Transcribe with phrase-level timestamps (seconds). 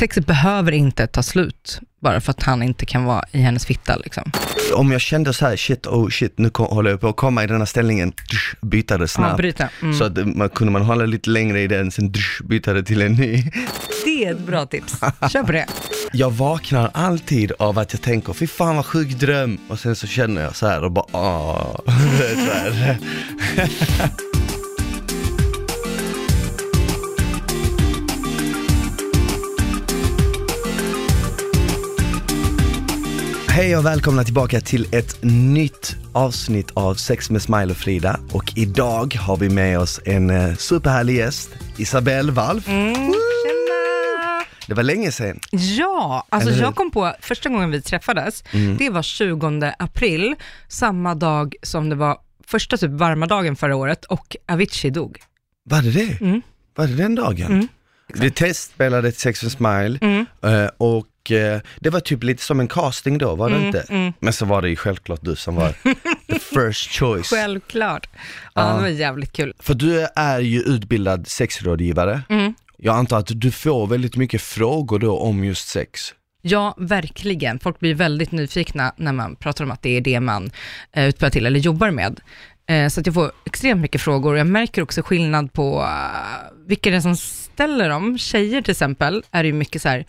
[0.00, 3.96] sexet behöver inte ta slut bara för att han inte kan vara i hennes fitta
[3.96, 4.32] liksom.
[4.74, 7.44] Om jag kände så här, shit, oh shit, nu kom, håller jag på att komma
[7.44, 9.36] i den här ställningen, dusch, byta det Ja, snabbt.
[9.36, 9.68] bryta.
[9.82, 9.98] Mm.
[9.98, 13.02] Så att man, kunde man hålla lite längre i den, sen dusch, byta det till
[13.02, 13.42] en ny.
[14.04, 15.00] Det är ett bra tips.
[15.32, 15.66] Kör på det.
[16.12, 19.58] Jag vaknar alltid av att jag tänker, fy fan vad sjuk dröm.
[19.68, 21.80] Och sen så känner jag så här och bara, ah.
[33.60, 38.20] Hej och välkomna tillbaka till ett nytt avsnitt av Sex med Smile och Frida.
[38.32, 42.68] Och idag har vi med oss en eh, superhärlig gäst, Isabelle Walf.
[42.68, 42.94] Mm.
[44.66, 45.40] Det var länge sedan.
[45.50, 48.44] Ja, alltså jag kom på första gången vi träffades,
[48.78, 50.34] det var 20 april,
[50.68, 55.18] samma dag som det var första typ varma dagen förra året och Avicii dog.
[55.64, 56.20] Var det det?
[56.20, 56.42] Mm.
[56.74, 57.46] Var det den dagen?
[57.46, 57.68] Mm.
[58.14, 60.26] Vi testspelade Sex and Smile Mm.
[60.42, 60.70] eh,
[61.24, 63.80] och eh, det var typ lite som en casting då, var det Mm, inte?
[63.88, 64.12] mm.
[64.20, 65.72] Men så var det ju självklart du som var
[66.26, 67.30] the first choice.
[67.30, 68.08] Självklart.
[68.12, 68.74] Ja, Ja.
[68.76, 69.54] det var jävligt kul.
[69.58, 72.22] För du är ju utbildad sexrådgivare.
[72.28, 72.54] Mm.
[72.76, 76.14] Jag antar att du får väldigt mycket frågor då om just sex.
[76.42, 77.58] Ja, verkligen.
[77.58, 80.50] Folk blir väldigt nyfikna när man pratar om att det är det man
[80.92, 82.20] eh, utbildar till eller jobbar med.
[82.66, 84.36] Eh, så att jag får extremt mycket frågor.
[84.38, 85.86] Jag märker också skillnad på
[86.66, 88.18] vilka det är som ställer dem.
[88.18, 90.04] Tjejer till exempel, är det ju mycket så här,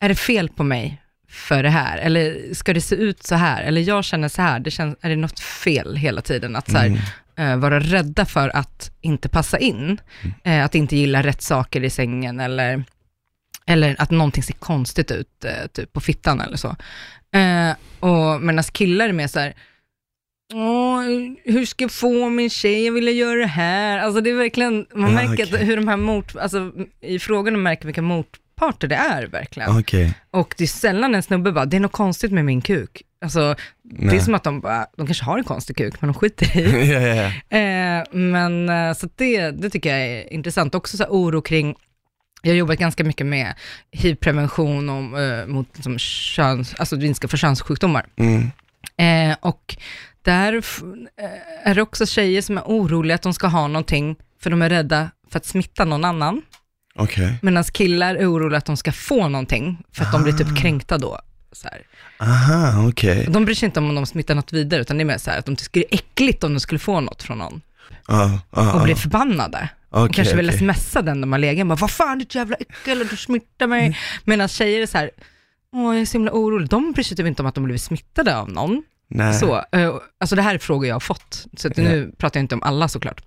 [0.00, 1.98] är det fel på mig för det här?
[1.98, 3.62] Eller ska det se ut så här?
[3.62, 6.56] Eller jag känner så här, det känns, är det något fel hela tiden?
[6.56, 7.00] Att så här,
[7.36, 10.00] eh, vara rädda för att inte passa in,
[10.44, 12.84] eh, att inte gilla rätt saker i sängen eller
[13.66, 16.76] eller att någonting ser konstigt ut, eh, typ på fittan eller så.
[18.00, 19.54] Och medan killar är mer så här,
[20.54, 21.02] Åh,
[21.44, 23.98] hur ska jag få min tjej att vilja göra det här?
[23.98, 25.64] Alltså det är verkligen, man Ja, märker att okej.
[25.66, 28.02] hur de här mot, alltså i frågorna märker vilka
[28.58, 29.78] motparter det är verkligen.
[29.78, 30.14] Okej.
[30.30, 33.02] Och det är sällan en snubbe bara, det är något konstigt med min kuk.
[33.20, 34.20] Alltså, det är Nej.
[34.20, 36.90] som att de bara, de kanske har en konstig kuk, men de skiter i.
[36.92, 37.58] ja, ja, ja.
[37.58, 40.74] Eh, men eh, så det, det tycker jag är intressant.
[40.74, 41.74] Också så här oro kring,
[42.42, 43.54] jag har jobbat ganska mycket med
[43.90, 48.06] hiv-prevention och, eh, mot liksom, köns, alltså att vi inte ska få könssjukdomar.
[48.16, 48.50] Mm.
[48.96, 49.76] Eh, och
[50.22, 54.50] där eh, är det också tjejer som är oroliga att de ska ha någonting, för
[54.50, 56.42] de är rädda för att smitta någon annan.
[56.98, 57.38] Okej.
[57.42, 60.98] Medan killar är oroliga att de ska få någonting, för att de blir typ kränkta
[60.98, 61.18] då.
[61.52, 61.82] Så här.
[62.20, 63.26] Aha, okej.
[63.28, 65.38] De bryr sig inte om de smittar något vidare, utan det är mer så här
[65.38, 67.60] att de tycker det är äckligt om de skulle få något från någon
[68.08, 68.84] Ja, ja, och ja.
[68.84, 69.68] blir förbannade.
[69.90, 70.74] Okej, och kanske vill okej.
[70.74, 71.78] smsa den de har legat med.
[71.78, 73.80] Vad fan ditt jävla äckel, du smittar mig.
[73.80, 73.94] Mm.
[74.24, 75.10] Medan tjejer är så här,
[75.72, 76.68] åh jag är så himla orolig.
[76.68, 78.82] De bryr sig typ inte om att de blivit smittade av någon.
[79.10, 79.34] Nej.
[79.34, 82.54] Så, eh, alltså det här är frågor jag har fått, så nu pratar jag inte
[82.54, 83.22] om alla såklart.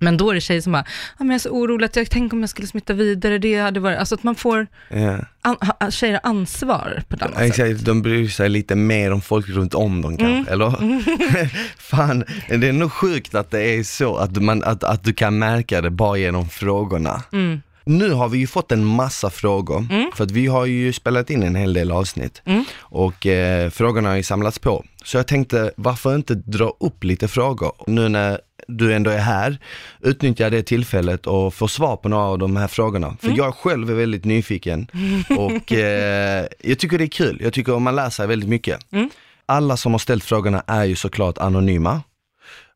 [0.00, 2.10] Men då är det tjejer som bara, ah, men jag är så orolig att jag
[2.10, 5.18] tänker om jag skulle smitta vidare, det hade varit, alltså att man får, Ja.
[5.42, 7.46] an, ha, tjejer ansvar på ett annat sätt.
[7.48, 10.70] Exakt, de bryr sig lite mer om folk runt om dem kanske, eller?
[11.78, 15.38] Fan, det är nog sjukt att det är så att, man, att, att du kan
[15.38, 17.22] märka det bara genom frågorna.
[17.32, 17.62] Mm.
[17.86, 21.42] Nu har vi ju fått en massa frågor, för att vi har ju spelat in
[21.42, 22.64] en hel del avsnitt Mm.
[22.80, 24.84] och eh, frågorna har ju samlats på.
[25.04, 27.72] Så jag tänkte, varför inte dra upp lite frågor?
[27.86, 29.58] Nu när du ändå är här,
[30.00, 33.16] utnyttja det tillfället och få svar på några av de här frågorna.
[33.20, 34.86] För jag själv är väldigt nyfiken
[35.38, 37.38] och eh, jag tycker det är kul.
[37.42, 38.92] Jag tycker man lär sig väldigt mycket.
[38.92, 39.10] Mm.
[39.46, 42.02] Alla som har ställt frågorna är ju såklart anonyma.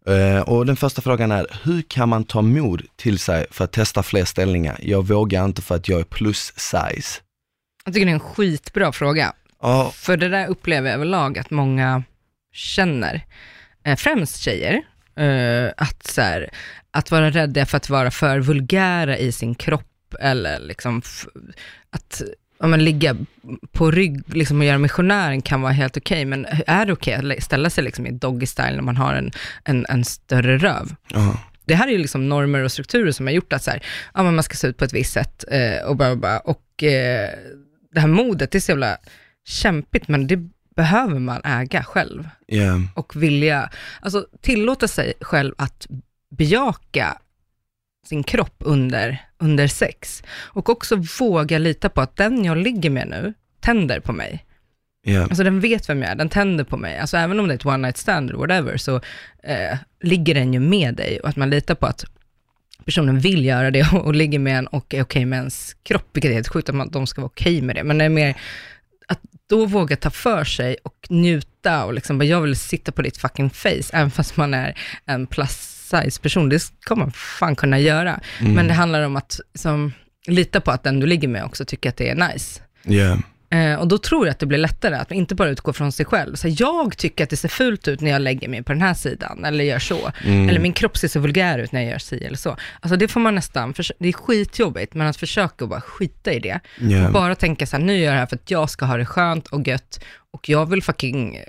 [0.06, 3.72] Eh, och den första frågan är, hur kan man ta mod till sig för att
[3.72, 4.78] testa fler ställningar?
[4.82, 7.20] Jag vågar inte för att jag är plus size.
[7.84, 9.32] Jag tycker det är en skitbra fråga.
[9.62, 12.02] Ja, För det där upplever jag överlag att många
[12.52, 13.24] känner,
[13.84, 14.82] eh, främst tjejer,
[15.18, 16.48] eh, att, så här,
[16.90, 21.02] att vara rädda för att vara för vulgära i sin kropp eller liksom
[21.90, 22.22] att
[22.60, 23.16] om man ligga
[23.72, 27.24] på rygg liksom, och göra missionären kan vara helt okej, men är det okej att
[27.24, 29.30] lä- ställa sig liksom i doggy style när man har en,
[29.64, 30.94] en, en större röv?
[31.14, 33.82] ja, Det här är ju liksom normer och strukturer som har gjort att så här,
[34.14, 36.82] ja, men man ska se ut på ett visst sätt eh, och bara, bara och
[36.82, 37.30] eh,
[37.94, 38.96] det här modet, det är så jävla
[39.48, 40.38] kämpigt, men det
[40.78, 43.70] behöver man äga själv ja, och vilja,
[44.00, 45.86] alltså tillåta sig själv att
[46.30, 47.18] bejaka
[48.06, 53.08] sin kropp under, under sex och också våga lita på att den jag ligger med
[53.08, 54.44] nu tänder på mig.
[55.02, 56.98] ja, Alltså den vet vem jag är, den tänder på mig.
[56.98, 58.96] Alltså även om det är ett one night stand eller whatever, så
[59.42, 62.04] eh, ligger den ju med dig och att man litar på att
[62.84, 66.08] personen vill göra det och, och ligger med en och är okej med ens kropp,
[66.12, 67.84] vilket är helt sjukt att man, de ska vara okej med det.
[67.84, 68.36] Men det är mer
[69.48, 73.16] då våga ta för sig och njuta och liksom bara, jag vill sitta på ditt
[73.16, 76.48] fucking face, även fast man är en plus size person.
[76.48, 78.20] Det ska man fan kunna göra.
[78.54, 79.92] Men det handlar om att som,
[80.26, 82.60] lita på att den du ligger med också tycker att det är nice.
[82.82, 83.18] Ja.
[83.50, 86.06] Eh, och då tror jag att det blir lättare att inte bara utgå från sig
[86.06, 86.34] själv.
[86.34, 88.94] Så jag tycker att det ser fult ut när jag lägger mig på den här
[88.94, 90.10] sidan, eller gör så.
[90.24, 90.48] Mm.
[90.48, 92.56] Eller min kropp ser så vulgär ut när jag gör si eller så.
[92.80, 96.60] Alltså det får man nästan, det är skitjobbigt, men att försöka bara skita i det.
[96.80, 97.06] Ja.
[97.06, 98.96] Och bara tänka så här, nu gör jag det här för att jag ska ha
[98.96, 101.42] det skönt och gött, och jag vill fucking eh,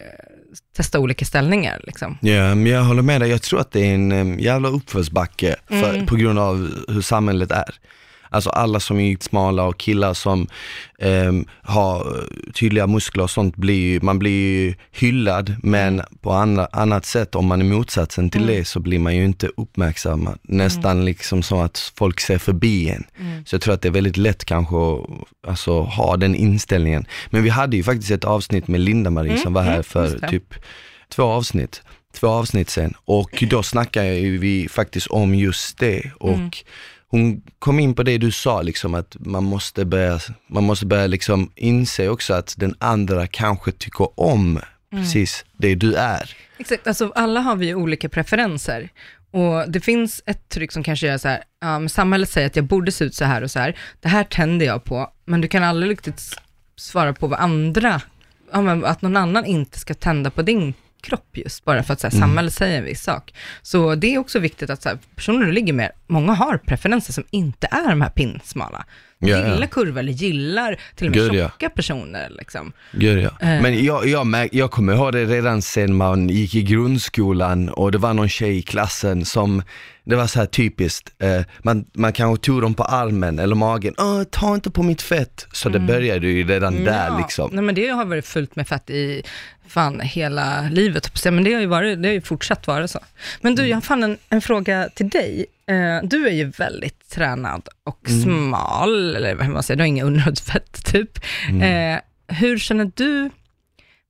[0.75, 2.17] testa olika ställningar liksom.
[2.21, 3.29] Ja, men jag håller med dig.
[3.29, 6.05] Jag tror att det är en um, jävla uppförsbacke för, Mm.
[6.05, 7.75] på grund av hur samhället är.
[8.29, 10.47] Alltså alla som är smala och killar som
[10.99, 16.31] ehm, har eh, tydliga muskler och sånt, blir ju, man blir ju hyllad men på
[16.31, 18.55] andra, annat sätt, om man är motsatsen till Mm.
[18.55, 20.39] det så blir man ju inte uppmärksammad.
[20.41, 23.03] Nästan liksom så att folk ser förbi en.
[23.19, 23.45] Mm.
[23.45, 27.05] Så jag tror att det är väldigt lätt kanske att alltså, ha den inställningen.
[27.29, 30.27] Men vi hade ju faktiskt ett avsnitt med Linda-Marie Mm, som var här mm, för
[30.29, 30.53] typ
[31.09, 31.81] två avsnitt
[32.13, 36.51] två avsnitt sen och då snackade vi faktiskt om just det och Mm.
[37.09, 41.07] Hon kom in på det du sa liksom att man måste börja, man måste börja
[41.07, 44.59] liksom inse också att den andra kanske tycker om
[44.91, 45.03] Mm.
[45.03, 46.35] precis det du är.
[46.57, 48.89] Exakt, alltså alla har vi ju olika preferenser.
[49.31, 52.65] Och det finns ett tryck som kanske gör så här, men samhället säger att jag
[52.65, 55.47] borde se ut så här och så här, det här tänder jag på, men du
[55.47, 56.21] kan aldrig riktigt
[56.75, 58.01] svara på vad andra,
[58.51, 62.07] ja, att någon annan inte ska tända på din kropp just, bara för att så
[62.07, 63.33] här, samhället säger en viss sak.
[63.61, 67.13] Så det är också viktigt att så här, personer du ligger med, många har preferenser
[67.13, 68.85] som inte är de här pinsmala.
[69.19, 69.53] Ja, ja.
[69.53, 71.49] Gillar kurvor eller gillar till och med Gud, ja.
[71.49, 72.29] tjocka personer.
[72.29, 72.73] Liksom.
[72.91, 73.29] Gud ja.
[73.47, 73.61] Eh.
[73.61, 77.91] Men jag, jag, märk, jag kommer ihåg det redan sen man gick i grundskolan och
[77.91, 79.63] det var någon tjej i klassen som,
[80.09, 83.93] det var så här typiskt, eh, man, man kanske tog dem på armen eller magen,
[83.97, 85.47] Åh, ta inte på mitt fett.
[85.51, 87.49] Så det började ju redan där Ja, liksom.
[87.53, 89.23] Nej, men det har varit fullt med fett i
[89.67, 92.99] fan hela livet, men det har ju, varit, det har ju fortsatt vara så.
[93.41, 95.45] Men du, jag har fan en, en fråga till dig.
[95.67, 98.21] Eh, du är ju väldigt tränad och Mm.
[98.23, 101.19] smal, eller vad man säger, du har inga underhudsfett typ.
[101.49, 101.93] Mm.
[101.95, 103.29] Eh, hur känner du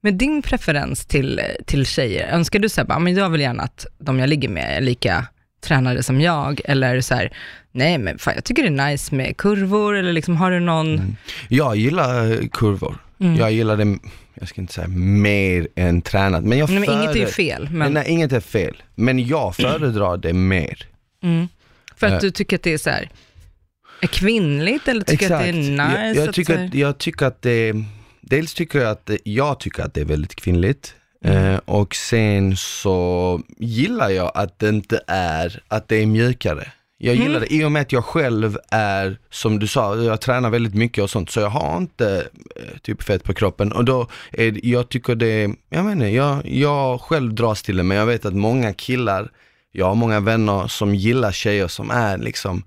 [0.02, 2.28] med din preferens till, till tjejer?
[2.28, 4.82] Önskar du så här, bara, men jag vill gärna att de jag ligger med är
[4.82, 5.26] lika
[5.62, 7.34] tränade som jag, eller så här,
[7.72, 10.94] nej men fan, jag tycker det är nice med kurvor, eller liksom har du någon...
[10.94, 11.16] Mm.
[11.48, 12.98] Jag gillar eh, kurvor.
[13.20, 13.36] Mm.
[13.36, 13.98] Jag gillar det,
[14.34, 17.70] jag ska inte säga mer än tränat, men jag Nej, men inget är ju fel,
[17.72, 17.94] men...
[17.94, 18.84] Nej, inget är fel.
[18.96, 20.86] Men jag föredrar det mer.
[21.24, 21.48] Mm.
[21.96, 22.20] För att Eh.
[22.20, 23.10] du tycker att det är så här,
[24.02, 26.20] är kvinnligt eller tycker att det är nice?
[26.20, 27.74] jag, jag, tycker, att, jag tycker att det,
[28.22, 30.96] dels tycker jag att jag tycker att det är väldigt kvinnligt.
[31.26, 31.54] Mm.
[31.54, 36.72] Eh, och sen så gillar jag att det inte är, att det är mjukare.
[36.98, 37.28] Jag Mm.
[37.28, 40.74] gillar det i och med att jag själv är, som du sa, jag tränar väldigt
[40.76, 44.66] mycket och sånt, så jag har inte eh, typ fett på kroppen och då är
[44.66, 48.34] jag tycker det, jag menar, jag, jag själv dras till det, men jag vet att
[48.36, 49.30] många killar,
[49.72, 52.64] jag har många vänner som gillar tjejer som är liksom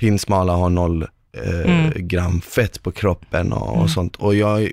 [0.00, 1.02] pinsmala, har noll
[1.36, 1.92] eh, Mm.
[1.96, 3.80] gram fett på kroppen och, Mm.
[3.82, 4.16] och sånt.
[4.16, 4.70] Och jag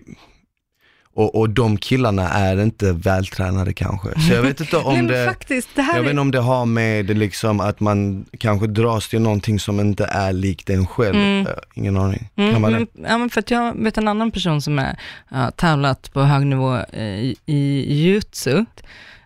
[1.14, 4.22] och, och de killarna är inte vältränade kanske.
[4.22, 6.10] Så jag vet inte om Nej, det, faktiskt, det jag vet är...
[6.10, 10.34] inte om det har med liksom att man kanske dras till någonting som inte är
[10.34, 11.16] likt en själv.
[11.16, 11.48] Mm.
[11.74, 12.30] Ingen aning.
[12.36, 14.98] Mm, kan vara men, ja, men för att jag vet en annan person som är
[15.30, 18.66] ja, tävlat på hög nivå eh, i, i jiu-jitsu.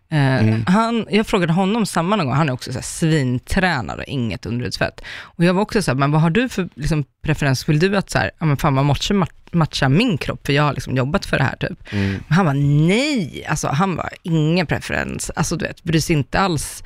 [0.09, 0.63] Eh, Mm.
[0.67, 4.45] han, jag frågade honom samma någon gång, han är också så här svintränad och inget
[4.45, 5.01] underhudsfett.
[5.19, 7.69] Och jag var också så här, men vad har du för liksom, preferens?
[7.69, 10.53] Vill du att så här, ja, men fan, man måste ma- matcha min kropp, för
[10.53, 11.93] jag har liksom jobbat för det här typ.
[11.93, 12.11] Mm.
[12.27, 12.53] Men han var
[12.87, 16.83] nej, alltså han var ingen preferens, alltså du vet, bryr sig inte alls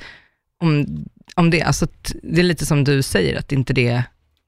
[0.62, 0.86] om,
[1.36, 1.62] om det.
[1.62, 1.86] Alltså
[2.22, 4.02] det är lite som du säger, att inte det,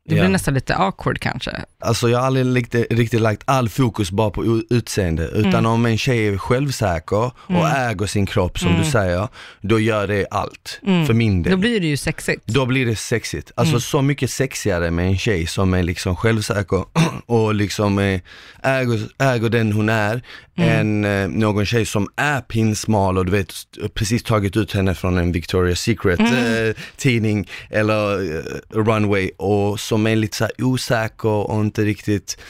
[0.04, 0.28] det blir Ja.
[0.28, 1.50] nästan lite awkward kanske.
[1.80, 5.66] Alltså jag har aldrig riktigt, riktigt lagt all fokus bara på utseende, utan Mm.
[5.66, 7.66] om en tjej är självsäker och Mm.
[7.90, 8.82] äger sin kropp som Mm.
[8.82, 9.28] du säger,
[9.60, 10.80] då gör det allt.
[10.86, 11.06] Mm.
[11.06, 11.50] För min del.
[11.50, 12.46] Då blir det ju sexigt.
[12.46, 13.52] Då blir det sexigt.
[13.54, 13.80] Alltså Mm.
[13.80, 16.84] så mycket sexigare med en tjej som är liksom självsäker
[17.26, 18.20] och liksom eh,
[18.62, 20.22] äger, äger den hon är,
[20.56, 23.52] än eh, någon tjej som är pinsmal och du vet
[23.94, 30.06] precis tagit ut henne från en Victoria's Secret eh, tidning eller eh, runway och som
[30.06, 32.40] är lite så osäker och inte riktigt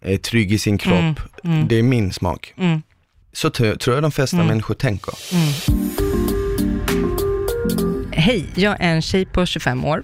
[0.00, 0.94] eh, trygg i sin kropp.
[1.00, 1.68] Mm, mm.
[1.68, 2.54] Det är min smak.
[2.56, 2.82] Mm.
[3.32, 4.46] Så tror jag de flesta Mm.
[4.46, 5.14] människor tänker.
[8.10, 10.02] Hej, jag är en tjej på 25 år.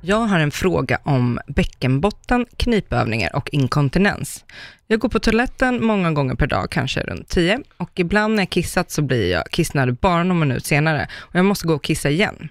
[0.00, 4.44] Jag har en fråga om bäckenbotten, knipövningar och inkontinens.
[4.86, 8.50] Jag går på toaletten många gånger per dag, kanske runt 10, och ibland när jag
[8.50, 12.10] kissat så blir jag kissnödig bara någon minut senare och jag måste gå och kissa
[12.10, 12.48] igen.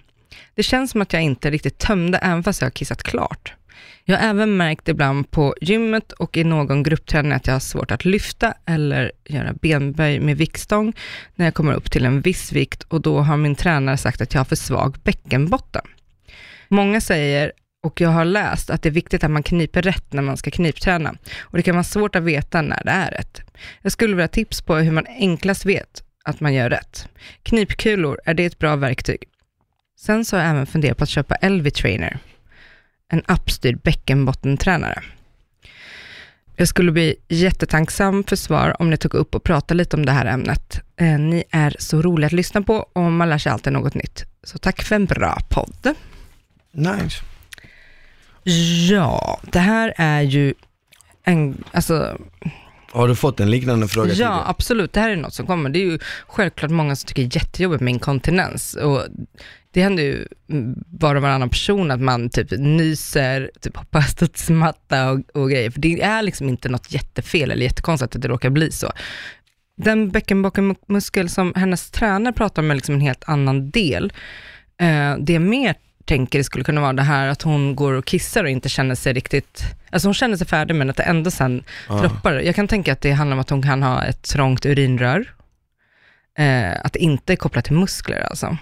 [0.55, 3.53] Det känns som att jag inte riktigt tömde även fast jag har kissat klart.
[4.05, 7.91] Jag har även märkt ibland på gymmet och i någon gruppträning att jag har svårt
[7.91, 10.93] att lyfta eller göra benböj med viktstång
[11.35, 14.33] när jag kommer upp till en viss vikt och då har min tränare sagt att
[14.33, 15.81] jag har för svag bäckenbotten.
[16.67, 17.51] Många säger
[17.83, 20.51] och jag har läst att det är viktigt att man kniper rätt när man ska
[20.51, 21.15] knipträna.
[21.41, 23.41] Och det kan vara svårt att veta när det är rätt.
[23.81, 27.07] Jag skulle vilja ha tips på hur man enklast vet att man gör rätt.
[27.43, 29.23] Knipkulor, är det ett bra verktyg?
[29.99, 32.17] Sen så har jag även funderat på att köpa LV Trainer,
[33.13, 35.03] en appstyrd bäckenbottentränare.
[36.55, 40.11] Jag skulle bli jättetacksam för svar om ni tog upp och pratade lite om det
[40.11, 40.81] här ämnet.
[40.97, 44.23] Eh, ni är så roliga att lyssna på och man lär sig alltid något nytt.
[44.43, 45.95] Så tack för en bra podd.
[46.71, 47.23] Nice.
[48.89, 50.53] Ja, det här är ju
[51.23, 52.17] en, alltså,
[52.91, 54.41] Har du fått en liknande fråga ja tidigare?
[54.45, 55.69] absolut, det här är något som kommer.
[55.69, 58.75] Det är ju självklart många som tycker jättejobbigt med inkontinens.
[58.75, 59.01] Och
[59.73, 60.27] det händer ju
[60.89, 65.69] var och varannan person att man typ nyser, typ hoppar studsmatta och, och grejer.
[65.71, 68.91] För det är liksom inte något jättefel eller jättekonstigt att det råkar bli så.
[69.77, 74.13] Den bäckenbockenmuskel som hennes tränare pratar om är liksom en helt annan del.
[74.81, 75.75] Eh, det jag mer
[76.05, 78.95] tänker det skulle kunna vara det här att hon går och kissar och inte känner
[78.95, 81.95] sig riktigt, alltså hon känner sig färdig men att det ändå sen Ja.
[82.01, 82.33] droppar.
[82.33, 85.33] Jag kan tänka att det handlar om att hon kan ha ett trångt urinrör.
[86.37, 88.57] Eh, att det inte är kopplat till muskler alltså.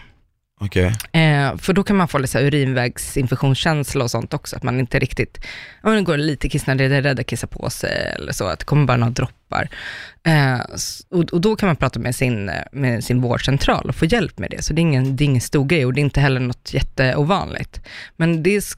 [0.63, 0.85] Okej.
[1.11, 4.79] Eh, för då kan man få lite så här urinvägsinfektionskänsla och sånt också, att man
[4.79, 5.45] inte riktigt,
[5.83, 8.65] men det går lite kissnödig, är rädd att kissa på sig eller så, att det
[8.65, 9.69] kommer bara några droppar.
[10.23, 10.59] Eh,
[11.09, 14.49] och, och då kan man prata med sin, med sin vårdcentral och få hjälp med
[14.51, 16.39] det, så det är ingen, det är ingen stor grej och det är inte heller
[16.39, 17.81] något jätteovanligt.
[18.15, 18.77] Men det sk-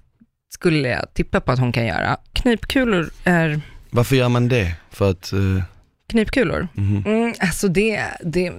[0.53, 2.17] skulle jag tippa på att hon kan göra.
[2.33, 4.75] Knipkulor är, Varför gör man det?
[4.91, 5.33] För att...
[5.33, 5.63] eh,
[6.09, 7.03] knipkulor, mhm.
[7.05, 8.51] Mm, alltså det, det,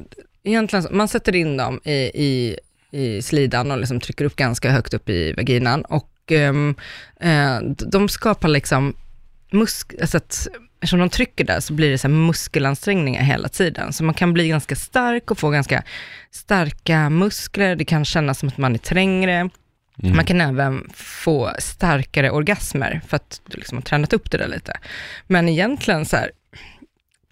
[0.44, 1.92] egentligen, man sätter in dem i,
[2.24, 2.56] i,
[2.94, 6.74] i slidan och liksom trycker upp ganska högt upp i vaginan och ehm,
[7.20, 8.96] eh, de skapar liksom
[9.50, 10.48] musk, alltså att,
[10.80, 13.92] eftersom de trycker där så blir det så muskelansträngningar hela tiden.
[13.92, 15.82] Så man kan bli ganska stark och få ganska
[16.30, 19.34] starka muskler, det kan kännas som att man är trängre.
[20.02, 20.16] Mm.
[20.16, 24.48] Man kan även få starkare orgasmer för att du liksom har tränat upp det där
[24.48, 24.76] lite.
[25.26, 26.30] Men egentligen så här,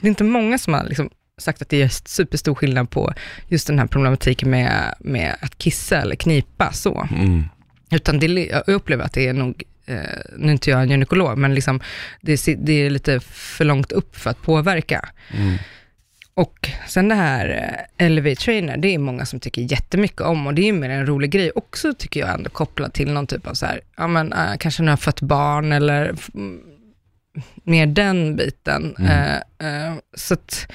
[0.01, 3.13] det är inte många som har liksom sagt att det är superstor skillnad på
[3.49, 7.09] just den här problematiken med, med att kissa eller knipa så.
[7.11, 7.45] Mm.
[7.91, 9.97] Utan det, jag upplever att det är nog, eh,
[10.37, 11.81] nu är inte jag en gynekolog, men liksom
[12.21, 15.09] det, det är lite för långt upp för att påverka.
[15.31, 15.59] Mm.
[16.35, 20.55] Och sen det här eh, LV Trainer, det är många som tycker jättemycket om och
[20.55, 23.55] det är mer en rolig grej också tycker jag ändå kopplat till någon typ av
[23.55, 26.15] så här, ja men äh, kanske när jag har fött barn eller
[27.65, 28.97] mer den biten.
[28.99, 29.41] Mm.
[29.59, 30.73] Eh, eh, så att,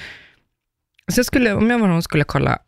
[1.12, 2.58] så jag skulle, om jag var hon skulle kolla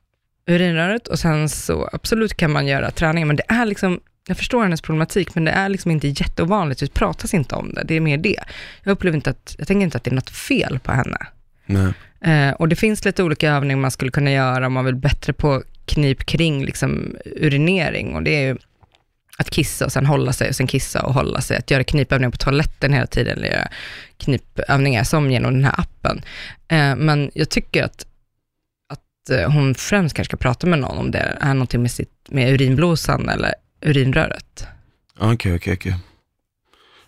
[0.46, 4.62] urinröret och sen så absolut kan man göra träning, men det är liksom, jag förstår
[4.62, 8.00] hennes problematik, men det är liksom inte jätteovanligt, det pratas inte om det, det är
[8.00, 8.40] mer det.
[8.82, 11.18] Jag upplever inte att, jag tänker inte att det är något fel på henne.
[12.20, 15.32] Eh, och det finns lite olika övningar man skulle kunna göra om man vill bättre
[15.32, 18.14] på knip kring liksom, urinering.
[18.14, 18.56] Och det är ju
[19.38, 21.56] att kissa och sen hålla sig och sen kissa och hålla sig.
[21.56, 23.68] Att göra knipövningar på toaletten hela tiden, eller göra
[24.18, 26.22] knipövningar som genom den här appen.
[26.68, 28.06] Eh, men jag tycker att,
[29.30, 33.28] hon främst kanske ska prata med någon om det är någonting med, sitt, med urinblåsan
[33.28, 34.66] eller urinröret.
[35.18, 35.96] Okej, okej, okej.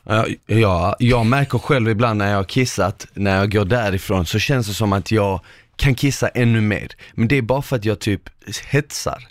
[0.04, 4.38] Ja, ja, jag märker själv ibland när jag har kissat, när jag går därifrån så
[4.38, 5.40] känns det som att jag
[5.76, 6.88] kan kissa ännu mer.
[7.14, 8.22] Men det är bara för att jag typ
[8.70, 9.28] hetsar.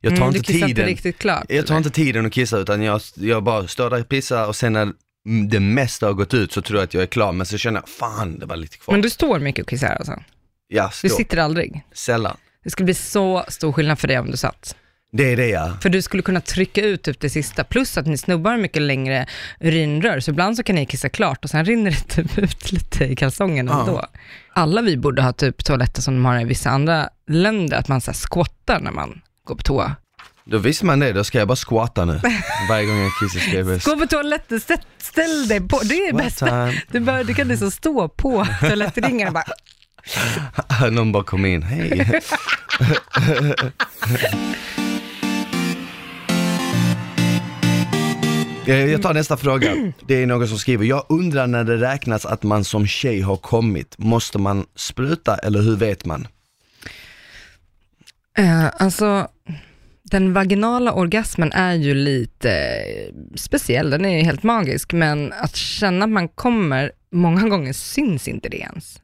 [0.00, 0.68] Jag tar Mm, inte tiden.
[0.68, 1.44] inte riktigt klart.
[1.48, 1.76] Jag tar eller?
[1.86, 4.92] inte tiden att kissa utan jag, jag bara står där och pissar och sen när
[5.50, 7.80] det mesta har gått ut så tror jag att jag är klar men så känner
[7.80, 8.94] jag, fan det var lite kvar.
[8.94, 10.12] Men du står mycket och kissar alltså?
[10.70, 11.82] Ja, Du sitter aldrig?
[11.94, 12.36] Sällan.
[12.64, 14.76] Det skulle bli så stor skillnad för dig om du satt.
[15.12, 15.76] Det är det ja.
[15.82, 19.26] För du skulle kunna trycka ut typ det sista, plus att ni snubbar mycket längre
[19.60, 23.04] urinrör, så ibland så kan ni kissa klart och sen rinner det typ ut lite
[23.04, 23.80] i kalsongen Ja.
[23.80, 24.04] ändå.
[24.52, 28.00] Alla vi borde ha typ toaletter som de har i vissa andra länder, att man
[28.00, 28.12] så
[28.66, 29.96] när man går på toa.
[30.44, 32.12] Då visste man det, då ska jag bara squatta nu.
[32.68, 34.60] Varje gång jag kissar ska jag bara Gå på toaletten,
[34.98, 36.72] ställ dig på, det är det bästa.
[36.90, 39.44] Du, bör, du kan liksom stå på toalettringen och bara,
[40.90, 42.20] Någon bara kom in, hej.
[48.66, 49.92] Eh, Jag tar nästa fråga.
[50.06, 53.36] Det är någon som skriver, jag undrar när det räknas att man som tjej har
[53.36, 53.94] kommit.
[53.98, 56.26] Måste man spruta eller hur vet man?
[58.38, 59.28] Eh, alltså,
[60.02, 65.56] den vaginala orgasmen är ju lite eh, speciell, den är ju helt magisk, men att
[65.56, 69.00] känna att man kommer, många gånger syns inte det ens.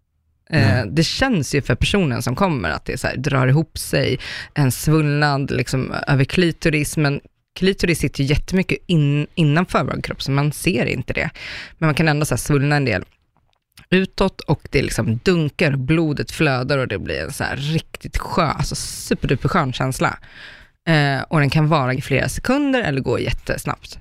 [0.50, 4.18] Eh, det känns ju för personen som kommer att det så här, drar ihop sig,
[4.54, 7.20] en svullnad liksom, över klitoris, men
[7.58, 11.30] klitoris sitter ju jättemycket in, innanför vår kropp, så man ser inte det.
[11.78, 13.04] Men man kan ändå så här, svullna en del
[13.90, 18.48] utåt och det liksom dunkar blodet flödar och det blir en så här riktigt skön,
[18.48, 20.18] alltså superduper skön känsla.
[20.88, 23.98] Eh, och den kan vara i flera sekunder eller gå jättesnabbt.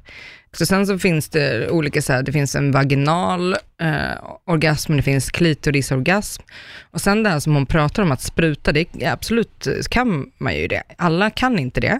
[0.57, 5.01] Så sen så finns det olika, så här, det finns en vaginal eh, orgasm, det
[5.01, 6.43] finns klitorisorgasm.
[6.91, 10.55] Och sen det här som hon pratar om att spruta, det ja, absolut kan man
[10.55, 10.83] ju det.
[10.97, 11.99] Alla kan inte det,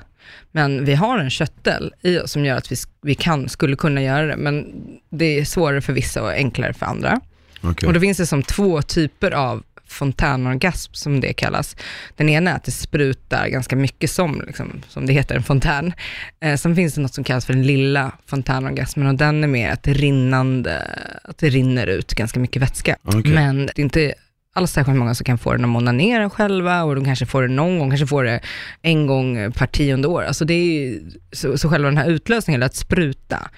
[0.51, 4.01] men vi har en köttel i oss som gör att vi, vi kan, skulle kunna
[4.01, 4.65] göra det, men
[5.09, 7.19] det är svårare för vissa och enklare för andra.
[7.61, 7.87] Okej.
[7.87, 11.75] Och då finns det som två typer av fontänorgasm, som det kallas.
[12.15, 15.93] Den ena är att det sprutar ganska mycket som, liksom, som det heter, en fontän.
[16.39, 19.69] Eh, sen finns det något som kallas för den lilla fontänorgasmen och den är mer
[19.69, 20.81] att det rinnande,
[21.23, 22.97] att det rinner ut ganska mycket vätska.
[23.03, 23.33] Okej.
[23.33, 24.13] Men det är inte
[24.55, 27.41] alls särskilt många som kan få det när de onanerar själva och de kanske får
[27.41, 28.39] det någon gång, kanske får det
[28.81, 30.23] en gång per tionde år.
[30.23, 33.49] Alltså det är ju, så, så själva den här utlösningen, att spruta,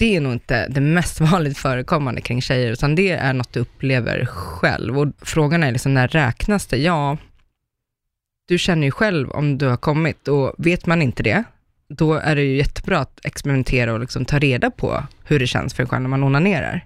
[0.00, 3.60] det är nog inte det mest vanligt förekommande kring tjejer, utan det är något du
[3.60, 4.98] upplever själv.
[4.98, 6.76] Och frågan är liksom, när räknas det?
[6.76, 7.16] Ja,
[8.48, 11.44] du känner ju själv om du har kommit och vet man inte det,
[11.88, 15.74] då är det ju jättebra att experimentera och liksom ta reda på hur det känns
[15.74, 16.84] för en själv när man onanerar.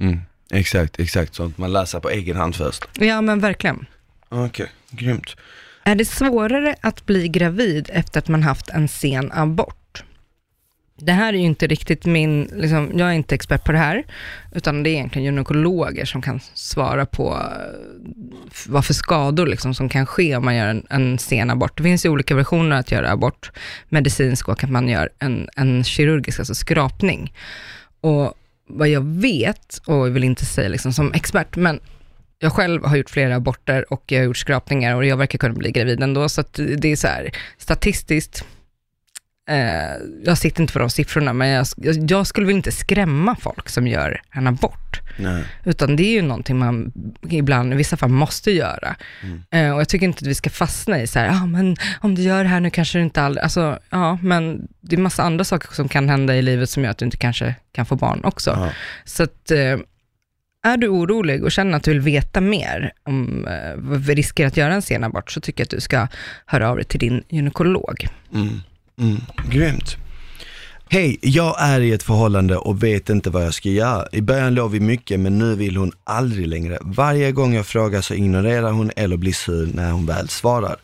[0.00, 0.20] Mm.
[0.50, 1.34] Exakt, exakt.
[1.34, 2.84] Så att man läser på egen hand först.
[2.98, 3.86] Ja, men verkligen.
[4.28, 5.36] Okej, grymt.
[5.84, 9.79] Är det svårare att bli gravid efter att man haft en sen abort?
[11.00, 14.04] Det här är ju inte riktigt min, liksom, jag är inte expert på det här,
[14.52, 19.88] utan det är egentligen gynekologer som kan svara på eh, vad för skador liksom, som
[19.88, 21.76] kan ske om man gör en, en sen abort.
[21.76, 23.52] Det finns ju olika versioner att göra abort,
[23.88, 27.34] medicinsk och att man gör en, en kirurgisk, alltså skrapning.
[28.00, 28.34] Och
[28.66, 31.80] vad jag vet, och jag vill inte säga liksom som expert, men
[32.38, 35.54] jag själv har gjort flera aborter och jag har gjort skrapningar och jag verkar kunna
[35.54, 38.44] bli gravid ändå, så att det är så här, statistiskt,
[39.48, 41.66] eh, jag sitter inte på de siffrorna, men jag,
[42.08, 45.44] jag, skulle väl inte skrämma folk som gör en abort, Nej.
[45.64, 46.92] utan det är ju någonting man
[47.28, 48.96] ibland, i vissa fall, måste göra.
[49.22, 49.42] Mm.
[49.50, 51.76] Eh, och jag tycker inte att vi ska fastna i så här, ja ah, men
[52.00, 55.00] om du gör det här nu kanske du inte aldrig, alltså ja, men det är
[55.00, 57.86] massa andra saker som kan hända i livet som gör att du inte kanske kan
[57.86, 58.50] få barn också.
[58.50, 58.72] Ja.
[59.04, 59.78] Så att, eh,
[60.62, 64.74] är du orolig och känner att du vill veta mer om eh, riskerar att göra
[64.74, 66.08] en sen abort, så tycker jag att du ska
[66.46, 68.08] höra av dig till din gynekolog.
[68.34, 68.60] Mm.
[69.00, 69.20] Mm.
[69.50, 69.96] Grymt.
[70.92, 74.06] Hej, jag är i ett förhållande och vet inte vad jag ska göra.
[74.12, 76.78] I början låg vi mycket men nu vill hon aldrig längre.
[76.80, 80.76] Varje gång jag frågar så ignorerar hon eller blir sur när hon väl svarar.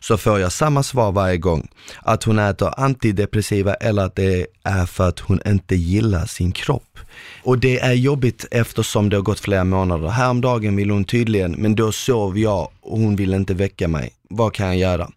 [0.00, 1.68] Så får jag samma svar varje gång.
[2.02, 6.98] Att hon äter antidepressiva eller att det är för att hon inte gillar sin kropp.
[7.42, 10.08] Och det är jobbigt eftersom det har gått flera månader.
[10.08, 14.10] Häromdagen vill hon tydligen, men då sov jag och hon vill inte väcka mig.
[14.30, 15.10] Vad kan jag göra?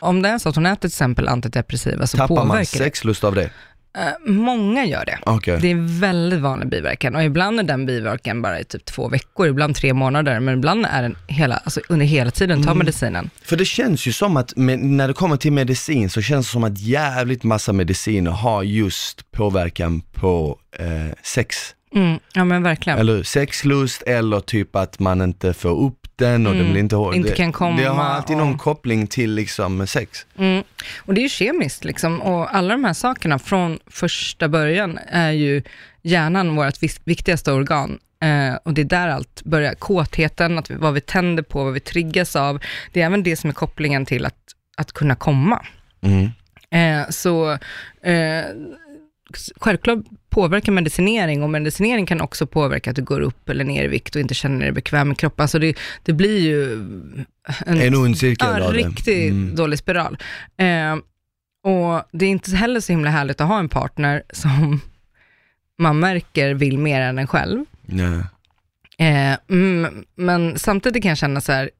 [0.00, 2.84] Om det är så att hon äter till exempel antidepressiva så Tappar man påverkar det.
[2.84, 3.50] sexlust av det?
[3.98, 5.18] Eh, många gör det.
[5.26, 5.58] Okej.
[5.62, 9.48] Det är väldigt vanlig biverkan och ibland är den biverkan bara i typ två veckor,
[9.48, 12.78] ibland tre månader, men ibland är den hela, alltså under hela tiden tar Mm.
[12.78, 13.30] medicinen.
[13.42, 16.52] För det känns ju som att med, när det kommer till medicin så känns det
[16.52, 20.86] som att jävligt massa mediciner har just påverkan på eh,
[21.22, 21.56] sex.
[21.94, 22.98] Mm, ja men verkligen.
[22.98, 23.22] Eller?
[23.22, 27.14] Sexlust eller typ att man inte får upp den och Mm, den blir inte hård.
[27.14, 30.26] inte det, kan komma Det har alltid någon och- koppling till liksom sex.
[30.38, 30.64] Mm.
[30.98, 35.30] Och det är ju kemiskt liksom, och alla de här sakerna från första början är
[35.30, 35.62] ju
[36.02, 37.98] hjärnan vårt viktigaste organ.
[38.22, 39.74] Eh, och det är där allt börjar.
[39.74, 42.58] Kåtheten, att vi, vad vi tänder på, vad vi triggas av.
[42.92, 44.36] Det är även det som är kopplingen till att,
[44.76, 45.66] att kunna komma.
[46.02, 46.28] Mm.
[46.72, 47.50] Eh, så
[48.02, 48.44] eh,
[49.56, 49.98] självklart
[50.30, 54.14] påverkar medicinering och medicinering kan också påverka att du går upp eller ner i vikt
[54.14, 55.42] och inte känner dig bekväm i kroppen.
[55.42, 56.72] Alltså det, det blir ju
[57.66, 59.56] en, En ond cirkel ja, riktigt Mm.
[59.56, 60.18] dålig spiral.
[60.56, 60.96] Eh,
[61.64, 64.80] och det är inte heller så himla härligt att ha en partner som
[65.78, 67.64] man märker vill mer än en själv.
[67.82, 68.22] Nej.
[68.98, 71.70] Eh, mm, men samtidigt kan jag känna så här,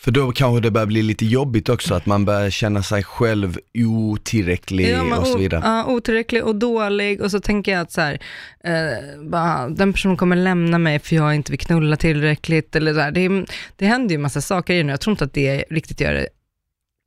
[0.00, 3.58] För då kanske det börjar bli lite jobbigt också, att man börjar känna sig själv
[3.74, 5.62] otillräcklig Ja, och så vidare.
[5.64, 8.18] Ja, otillräcklig och dålig och så tänker jag att så här,
[8.64, 13.00] eh, bara, den personen kommer lämna mig för jag inte vill knulla tillräckligt eller så
[13.00, 13.10] här.
[13.10, 14.92] Det, det händer ju massa saker i nu.
[14.92, 16.28] Jag tror inte att det riktigt gör det,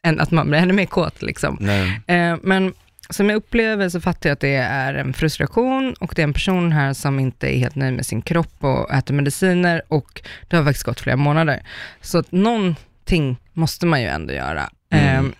[0.07, 1.57] än att man blir ännu mer kåt liksom.
[1.59, 2.01] Nej.
[2.07, 2.73] Eh, men
[3.11, 6.33] som jag upplever så fattar jag att det är en frustration och det är en
[6.33, 10.55] person här som inte är helt nöjd med sin kropp och äter mediciner och det
[10.55, 11.63] har faktiskt gått flera månader.
[12.01, 14.69] Så att någonting måste man ju ändå göra.
[14.89, 15.25] Mm.
[15.25, 15.31] Eh,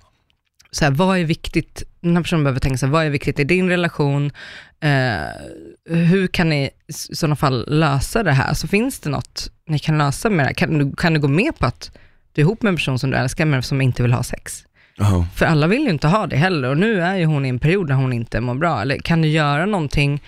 [0.72, 3.44] så här, vad är viktigt, den här personen behöver tänka sig, vad är viktigt i
[3.44, 4.32] din relation?
[4.80, 8.54] Eh, hur kan ni i sådana fall lösa det här?
[8.54, 10.54] Så finns det något ni kan lösa med det här?
[10.54, 11.98] Kan du, kan du gå med på att
[12.34, 14.66] du är ihop med en person som du älskar men som inte vill ha sex?
[15.00, 15.26] Oh.
[15.36, 17.60] För alla vill ju inte ha det heller och nu är ju hon i en
[17.60, 18.82] period där hon inte mår bra.
[18.82, 20.24] Eller kan du göra någonting?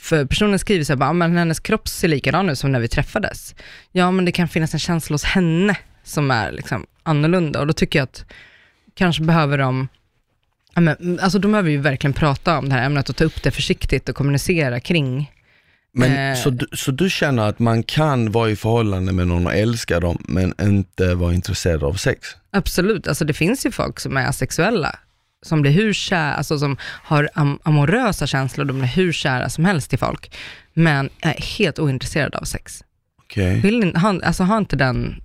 [0.00, 2.88] För personen skriver så här, ah, men hennes kropp ser likadan ut som när vi
[2.88, 3.54] träffades.
[3.92, 7.72] Ja, men det kan finnas en känsla hos henne som är liksom annorlunda och då
[7.72, 8.24] tycker jag att
[8.94, 9.88] kanske behöver de
[10.76, 13.50] men, alltså de behöver ju verkligen prata om det här ämnet och ta upp det
[13.50, 15.32] försiktigt och kommunicera kring.
[15.96, 16.36] Men Eh.
[16.36, 20.00] så, du, så du känner att man kan vara i förhållande med någon och älska
[20.00, 22.28] dem, men inte vara intresserad av sex?
[22.52, 24.98] Absolut, alltså det finns ju folk som är asexuella,
[25.46, 29.64] som blir hur kära, alltså som har am- amorösa känslor, de blir hur kära som
[29.64, 30.36] helst till folk,
[30.74, 32.84] men är helt ointresserade av sex.
[33.22, 33.60] Okej.
[33.60, 35.22] Vill har, alltså har inte den,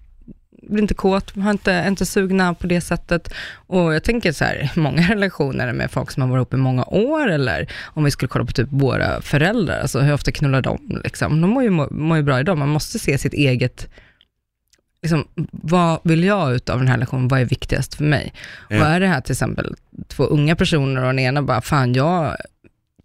[0.69, 3.33] blir inte kåt, har inte, är inte sugna på det sättet.
[3.67, 6.83] Och jag tänker så här, många relationer med folk som har varit ihop i många
[6.83, 11.01] år, eller om vi skulle kolla på typ våra föräldrar, alltså hur ofta knullar de?
[11.03, 11.41] Liksom?
[11.41, 13.89] De mår ju, mår, ju bra idag, man måste se sitt eget,
[15.01, 18.33] liksom, vad vill jag ut av den här relationen, vad är viktigast för mig?
[18.69, 18.79] Ja.
[18.79, 19.75] Och är det här till exempel
[20.07, 22.35] två unga personer och den ena bara, fan jag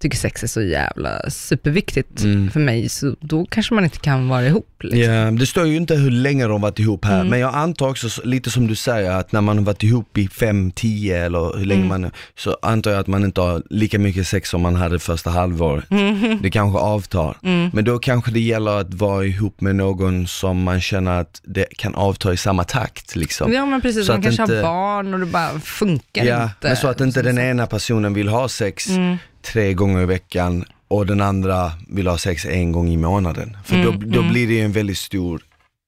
[0.00, 2.50] tycker sex är så jävla superviktigt Mm.
[2.50, 4.68] för mig, så då kanske man inte kan vara ihop.
[4.80, 5.00] Liksom.
[5.00, 7.28] Ja, det står ju inte hur länge de varit ihop här, Mm.
[7.28, 10.18] men jag antar också, så- lite som du säger, att när man har varit ihop
[10.18, 12.00] i fem, tio eller hur länge Mm.
[12.02, 15.30] man så antar jag att man inte har lika mycket sex som man hade första
[15.30, 15.90] halvåret.
[15.90, 16.38] Mhm.
[16.42, 17.36] Det kanske avtar.
[17.42, 17.70] Mm.
[17.72, 21.66] Men då kanske det gäller att vara ihop med någon som man känner att det
[21.78, 23.52] kan avta i samma takt liksom.
[23.52, 26.54] Ja men precis, Så man kanske inte- har barn och det bara funkar Ja, inte.
[26.68, 29.16] men så att inte den ena personen vill ha sex Mm.
[29.44, 33.56] Tre gånger i veckan och den andra vill ha sex en gång i månaden.
[33.64, 34.32] För då, Mm, då mm.
[34.32, 35.42] blir det en väldigt stor,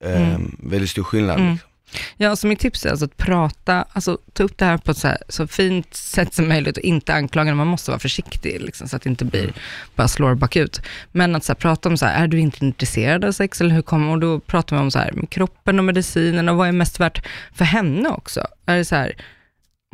[0.05, 0.57] eh, Mm.
[0.59, 1.39] väldigt stor skillnad.
[1.41, 1.53] Mm.
[1.53, 1.71] Liksom.
[2.17, 4.97] Ja, så mitt tips är alltså att prata, alltså ta upp det här på ett
[4.99, 8.89] så, här, så fint sätt som möjligt och inte anklaga, man måste vara försiktig liksom,
[8.89, 9.53] så att det inte blir,
[9.95, 10.81] bara slår bakut.
[11.13, 13.75] Men att så här, prata om så här, är du inte intresserad av sex eller
[13.75, 16.73] hur kommer, och då pratar vi om så här, kroppen och medicinerna och vad är
[16.73, 18.47] mest värt för henne också?
[18.67, 19.17] Är det så här,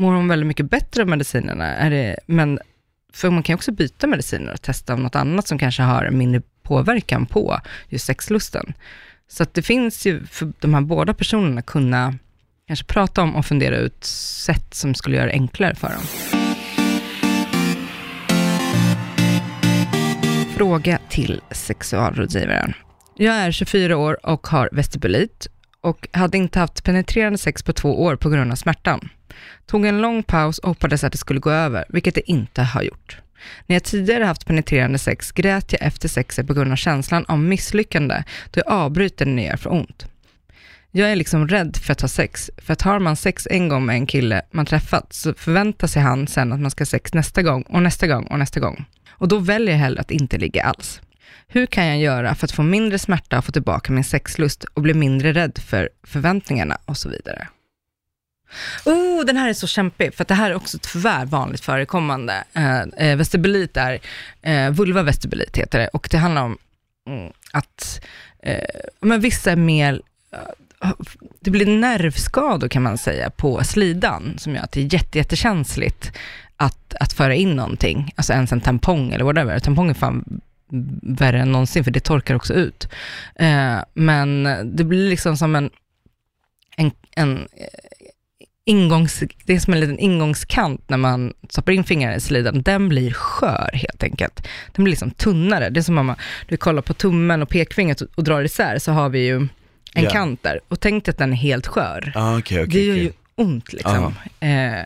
[0.00, 1.64] mår hon väldigt mycket bättre av medicinerna?
[1.74, 2.58] Är det, men,
[3.12, 6.42] för man kan ju också byta mediciner och testa något annat som kanske har mindre
[6.62, 8.74] påverkan på just sexlusten.
[9.28, 12.14] Så att det finns ju för de här båda personerna kunna
[12.66, 16.02] kanske prata om och fundera ut sätt som skulle göra det enklare för dem.
[20.56, 22.74] Fråga till sexualrådgivaren.
[23.16, 25.46] Jag är 24 år och har vestibulit
[25.82, 29.08] och hade inte haft penetrerande sex på två år på grund av smärtan.
[29.66, 32.82] Tog en lång paus och hoppades att det skulle gå över, vilket det inte har
[32.82, 33.18] gjort.
[33.66, 37.38] När jag tidigare haft penetrerande sex grät jag efter sexet på grund av känslan av
[37.38, 40.06] misslyckande, då jag avbryter när det gör för ont.
[40.90, 43.86] Jag är liksom rädd för att ha sex, för att har man sex en gång
[43.86, 47.14] med en kille man träffat, så förväntar sig han sen att man ska ha sex
[47.14, 48.84] nästa gång och nästa gång och nästa gång.
[49.10, 51.00] Och då väljer jag hellre att inte ligga alls.
[51.48, 54.82] Hur kan jag göra för att få mindre smärta och få tillbaka min sexlust och
[54.82, 57.48] bli mindre rädd för förväntningarna och så vidare?
[58.84, 62.44] Oh, den här är så kämpig, för att det här är också tyvärr vanligt förekommande.
[62.52, 63.98] Eh, eh vestibulit är,
[64.42, 66.58] eh, vulva vestibulit heter det, och det handlar om
[67.08, 68.00] mm, att
[68.42, 70.00] eh, men vissa är mer,
[70.32, 70.92] eh,
[71.40, 76.12] det blir nervskador kan man säga på slidan, som gör att det är jätte, jättekänsligt
[76.56, 79.58] att, att föra in någonting, alltså ens en tampong eller whatever.
[79.58, 80.40] Tampong är fan
[81.02, 82.88] värre än någonsin, för det torkar också ut.
[83.34, 84.42] Eh, men
[84.76, 85.70] det blir liksom som en,
[86.76, 87.66] en, en eh,
[88.64, 92.88] ingångs, det är som en liten ingångskant när man stoppar in fingrarna i slidan, den
[92.88, 94.48] blir skör helt enkelt.
[94.72, 95.70] Den blir liksom tunnare.
[95.70, 96.16] Det är som om man,
[96.48, 99.48] du kollar på tummen och pekfingret och, och drar isär, så har vi ju
[99.94, 100.10] en Ja.
[100.10, 100.60] kant där.
[100.68, 102.12] Och tänk dig att den är helt skör.
[102.14, 103.04] Ah, okej, okej, det gör okej.
[103.04, 104.14] ju ont liksom.
[104.40, 104.78] Eh,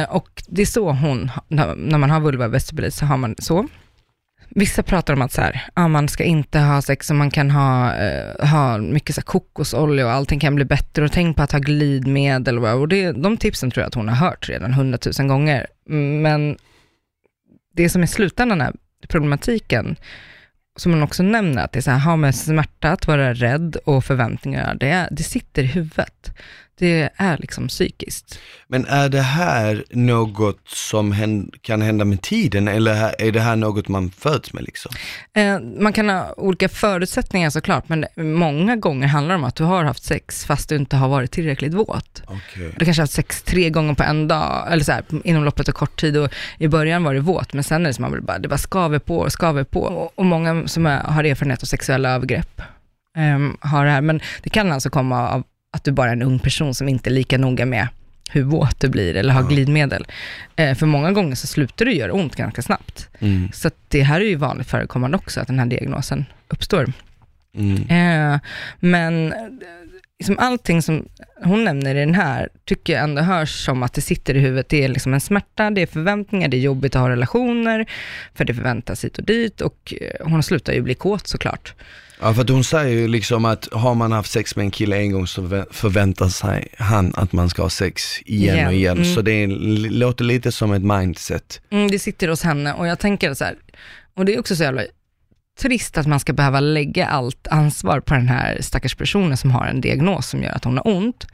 [0.00, 3.34] eh, och det är så hon, när, när man har vulva vestibulit så har man
[3.38, 3.68] så.
[4.58, 7.50] Vissa pratar om att så här, ja, man ska inte ha sex och man kan
[7.50, 11.42] ha, eh, ha mycket så här, kokosolja och allting kan bli bättre och tänk på
[11.42, 14.72] att ha glidmedel och, och det, de tipsen tror jag att hon har hört redan
[14.74, 15.66] hundratusen gånger.
[16.22, 16.56] Men
[17.74, 18.72] det som är slutändan är
[19.08, 19.96] problematiken,
[20.76, 23.76] som hon också nämner, att det är så här, ha med smärta, att vara rädd
[23.84, 26.30] och förväntningar, det, det sitter i huvudet.
[26.78, 28.38] Det är liksom psykiskt.
[28.68, 31.14] Men är det här något som
[31.60, 34.92] kan hända med tiden eller är det här något man föds med liksom?
[35.34, 39.64] Eh, man kan ha olika förutsättningar såklart, men många gånger handlar det om att du
[39.64, 42.22] har haft sex fast du inte har varit tillräckligt våt.
[42.26, 42.74] Okej.
[42.76, 45.68] Du kanske har haft sex tre gånger på en dag, eller så här, inom loppet
[45.68, 48.24] av kort tid och i början var det våt, men sen är det som man
[48.24, 49.80] bara, det bara skaver på och skaver på.
[49.80, 52.62] Och, och många som är, har erfarenhet av sexuella övergrepp
[53.16, 55.44] ehm, har det här, men det kan alltså komma av
[55.76, 57.88] att du bara är en ung person som inte är lika noga med
[58.30, 59.48] hur våt du blir eller har Ja.
[59.48, 60.06] glidmedel.
[60.56, 63.08] Eh, för många gånger så slutar det göra ont ganska snabbt.
[63.18, 63.48] Mm.
[63.52, 66.92] Så det här är ju vanligt förekommande också, att den här diagnosen uppstår.
[67.54, 67.88] Mm.
[67.88, 68.40] Eh,
[68.80, 69.34] men
[70.18, 71.08] liksom allting som
[71.44, 74.68] hon nämner i den här, tycker jag ändå hörs som att det sitter i huvudet.
[74.68, 77.86] Det är liksom en smärta, det är förväntningar, det är jobbigt att ha relationer,
[78.34, 81.74] för det förväntas hit och dit och eh, hon slutar ju bli kåt såklart.
[82.20, 84.96] Ja för att hon säger ju liksom att har man haft sex med en kille
[84.96, 88.72] en gång så vä- förväntar sig han att man ska ha sex igen, Igen, och
[88.74, 88.96] igen.
[88.98, 89.14] mm.
[89.14, 89.48] Så det är,
[89.90, 91.60] låter lite som ett mindset.
[91.70, 93.54] Mm, det sitter hos henne och jag tänker så här,
[94.16, 94.82] och det är också så jävla
[95.60, 99.66] trist att man ska behöva lägga allt ansvar på den här stackars personen som har
[99.66, 101.26] en diagnos som gör att hon har ont.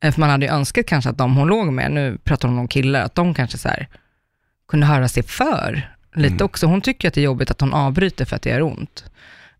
[0.00, 2.58] Eh, För man hade ju önskat kanske att de hon låg med, nu pratar hon
[2.58, 3.88] om killar, att de kanske så här
[4.68, 6.44] kunde höra sig för lite Mm.
[6.44, 6.66] också.
[6.66, 9.04] Hon tycker att det är jobbigt att hon avbryter för att det gör ont.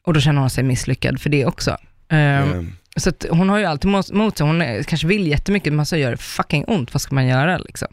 [0.07, 1.77] Och då känner hon sig misslyckad för det också.
[2.09, 4.07] Ehm, Ehm, så hon har ju alltid mot,
[4.39, 7.27] sig, hon är, kanske vill jättemycket, men så gör det fucking ont, vad ska man
[7.27, 7.89] göra liksom?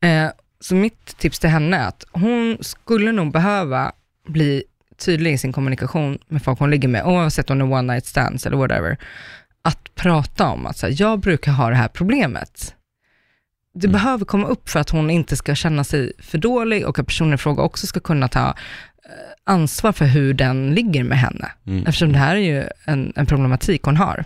[0.00, 0.28] Eh,
[0.60, 3.92] så mitt tips till henne är att hon skulle nog behöva
[4.28, 4.62] bli
[4.98, 8.06] tydlig i sin kommunikation med folk hon ligger med, oavsett om det är one night
[8.06, 8.96] stands eller whatever,
[9.62, 12.74] att prata om att så här, jag brukar ha det här problemet.
[13.74, 13.92] Det Mm.
[13.92, 17.34] behöver komma upp för att hon inte ska känna sig för dålig och att personen
[17.34, 18.54] i fråga också ska kunna ta
[19.44, 21.52] ansvar för hur den ligger med henne.
[21.66, 21.86] mm.
[21.86, 24.24] Eftersom det här är ju en, en problematik hon har.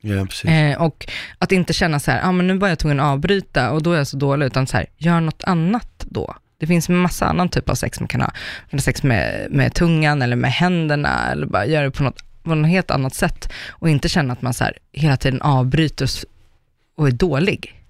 [0.00, 0.50] Ja precis.
[0.50, 1.06] Eh, och
[1.38, 3.92] att inte känna så här, ah, men nu var jag tvungen att avbryta och då
[3.92, 6.34] är jag så dålig, utan så här, gör något annat då.
[6.58, 8.26] Det finns massa annan typ av sex man kan ha.
[8.26, 12.02] Man kan ha sex med, med tungan eller med händerna eller bara göra det på
[12.02, 15.42] något, på något helt annat sätt och inte känna att man så här, hela tiden
[15.42, 16.08] avbryter
[16.96, 17.83] och är dålig.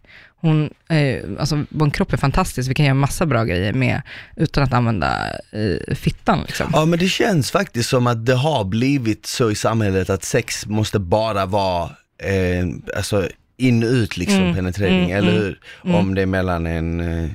[0.44, 4.02] Hon, eh, alltså vår kropp är fantastisk, vi kan göra massa bra grejer med,
[4.37, 5.16] utan att använda
[5.52, 6.70] eh, fittan liksom.
[6.72, 10.66] Ja men det känns faktiskt som att det har blivit så i samhället att sex
[10.66, 11.85] måste bara vara
[12.22, 15.61] eh, alltså in och ut liksom Mm, penetrering, mm, eller mm, hur?
[15.85, 15.96] mm.
[15.96, 17.30] Om det är mellan en eh,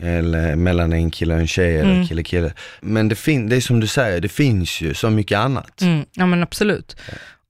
[0.00, 2.06] eller mellan en kille och en tjej eller Mm.
[2.06, 2.52] kille kille.
[2.80, 5.82] Men det, fin- det är som du säger, det finns ju så mycket annat.
[5.82, 6.96] Mm, ja men absolut.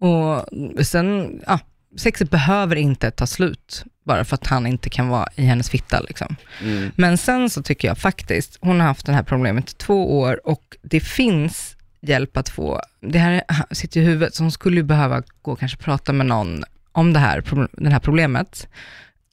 [0.01, 0.45] Och
[0.87, 1.59] sen, ja,
[1.99, 6.01] sexet behöver inte ta slut bara för att han inte kan vara i hennes fitta.
[6.01, 6.37] Liksom.
[6.63, 6.91] Mm.
[6.97, 10.41] Men sen så tycker jag faktiskt, hon har haft det här problemet i två år
[10.45, 12.81] och det finns hjälp att få.
[13.01, 16.27] Det här sitter i huvudet, så hon skulle ju behöva gå och kanske prata med
[16.27, 18.69] någon om det här, det här problemet.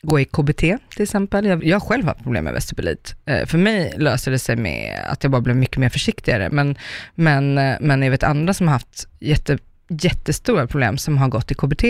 [0.01, 1.45] Gå i KBT till exempel.
[1.45, 3.15] Jag, jag har själv haft problem med vestibulit.
[3.25, 6.49] Eh, för mig löser det sig med att jag bara blev mycket mer försiktigare.
[6.49, 6.77] Men,
[7.15, 11.51] men, eh, men jag vet andra som har haft jätte, jättestora problem som har gått
[11.51, 11.83] i KBT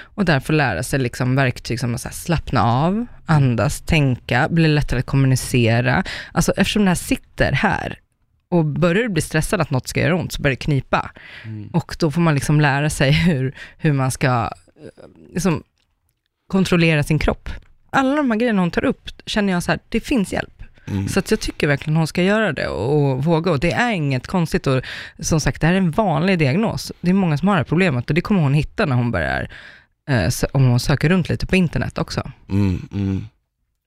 [0.00, 5.06] och därför lära sig liksom verktyg som att slappna av, andas, tänka, bli lättare att
[5.06, 6.04] kommunicera.
[6.32, 7.98] Alltså eftersom det här sitter här
[8.48, 11.10] och börjar du bli stressad att något ska göra ont så börjar det knipa.
[11.44, 11.68] Mm.
[11.68, 15.62] Och då får man liksom lära sig hur, hur man ska eh, liksom,
[16.48, 17.48] kontrollera sin kropp.
[17.90, 20.63] Alla de här grejerna hon tar upp känner jag så här, det finns hjälp.
[20.86, 21.08] Mm.
[21.08, 23.50] Så att jag tycker verkligen hon ska göra det och, våga.
[23.50, 24.82] Och det är inget konstigt och
[25.18, 26.92] som sagt, det här är en vanlig diagnos.
[27.00, 29.10] Det är många som har det här problemet och det kommer hon hitta när hon
[29.10, 29.50] börjar,
[30.10, 32.30] eh, om hon söker runt lite på internet också.
[32.48, 33.26] Mm, mm.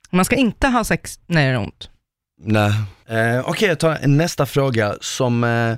[0.10, 1.90] Man ska inte ha sex när det är ont.
[2.44, 2.72] Nej.
[3.08, 5.76] Eh, Okej, jag tar nästa fråga som eh,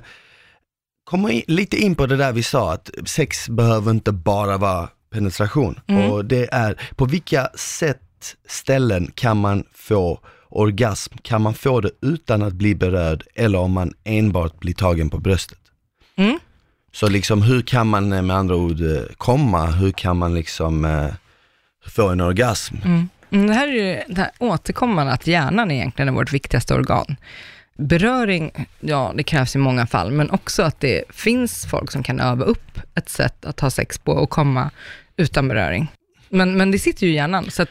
[1.04, 4.88] kommer i, lite in på det där vi sa, att sex behöver inte bara vara
[5.12, 5.80] penetration.
[5.86, 6.10] Mm.
[6.10, 11.14] Och det är, på vilka sätt, ställen kan man få orgasm?
[11.22, 15.18] Kan man få det utan att bli berörd eller om man enbart blir tagen på
[15.18, 15.58] bröstet?
[16.16, 16.38] Mm.
[16.92, 19.66] Så liksom hur kan man eh, med andra ord eh, komma?
[19.66, 21.06] Hur kan man liksom eh,
[21.86, 22.76] få en orgasm?
[22.84, 23.08] Mm.
[23.30, 27.16] Mm, Det här är ju det här återkommande att hjärnan egentligen är vårt viktigaste organ.
[27.76, 32.20] Beröring, ja det krävs i många fall, men också att det finns folk som kan
[32.20, 34.70] öva upp ett sätt att ha sex på och komma
[35.16, 35.92] utan beröring.
[36.30, 37.66] Men, men det sitter ju i hjärnan, så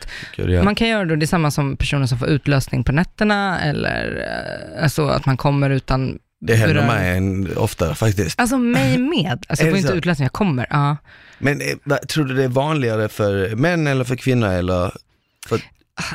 [0.63, 4.27] man kan göra det, det är samma som personer som får utlösning på nätterna, eller
[4.75, 8.39] eh, alltså att man kommer utan Det händer mig en, ofta faktiskt.
[8.39, 10.67] Alltså mig med, alltså jag får inte utlösning, jag kommer.
[10.69, 10.97] Ja.
[11.39, 14.91] Men eh, tror du det är vanligare för män eller för kvinnor eller?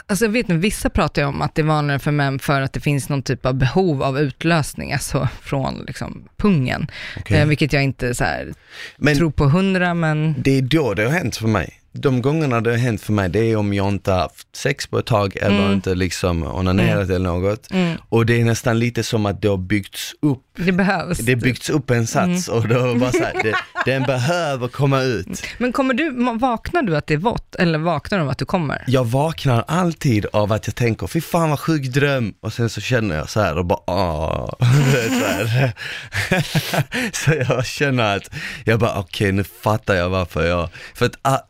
[0.07, 2.61] Alltså jag vet inte, vissa pratar ju om att det är vanligare för män för
[2.61, 6.87] att det finns någon typ av behov av utlösning, alltså från liksom pungen.
[7.17, 7.41] Okej.
[7.41, 8.55] Eh, vilket jag inte så här,
[8.97, 11.81] Men tror på hundra, men det är då det har hänt för mig.
[11.97, 14.99] De gångerna det har hänt för mig, det är om jag inte haft sex på
[14.99, 15.73] ett tag eller Mm.
[15.73, 17.71] inte liksom onanerat eller något.
[17.71, 21.19] mm, Och det är nästan lite som att det har byggts upp, det behövs.
[21.19, 22.61] det har byggts upp en sats Mm.
[22.61, 23.55] och då bara så här, det,
[23.85, 25.43] den behöver komma ut.
[25.59, 28.45] Men kommer du, vaknar du att det är vått eller vaknar du av att du
[28.45, 28.85] kommer?
[28.87, 32.81] Jag vaknar alltid av att jag tänker, fy fan vad sjuk dröm, och sen så
[32.81, 34.57] känner jag så här och bara ah.
[37.13, 38.31] så, jag känner att,
[38.65, 41.41] jag bara okej nu fattar jag varför jag, för att a-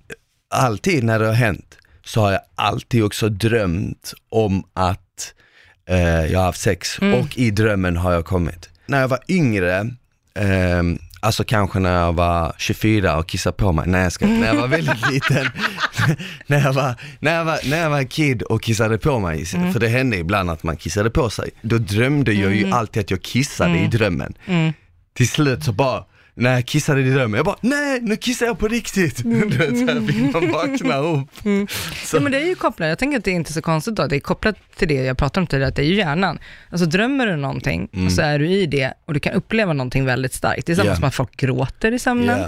[0.54, 5.34] alltid när det har hänt så har jag alltid också drömt om att
[5.88, 7.20] eh, jag har haft sex Mm.
[7.20, 8.68] och i drömmen har jag kommit.
[8.86, 9.90] När jag var yngre,
[10.34, 14.46] ehm, Alltså kanske när jag var 24 och kissade på mig, nej jag ska när
[14.46, 15.46] jag var väldigt liten,
[16.46, 19.72] när, jag var, när, jag var, när jag var kid och kissade på mig, Mm.
[19.72, 23.10] för det hände ibland att man kissade på sig, då drömde jag ju alltid att
[23.10, 24.34] jag kissade i drömmen.
[24.46, 24.72] Mm.
[25.14, 26.04] Till slut så bara,
[26.36, 29.22] när jag kissade i drömmen, jag bara nej nu kissar jag på riktigt!
[29.24, 31.44] Du vet, så här fick man vakna upp.
[31.44, 31.66] Mm.
[32.12, 34.06] Ja, men det är ju kopplat, jag tänker att det är inte så konstigt då,
[34.06, 36.38] det är kopplat till det jag pratade om tidigare, att det är ju hjärnan.
[36.70, 40.04] Alltså drömmer du någonting och så är du i det och du kan uppleva någonting
[40.04, 40.66] väldigt starkt.
[40.66, 40.96] Det är samma Yeah.
[40.98, 42.40] som att folk gråter i sömnen,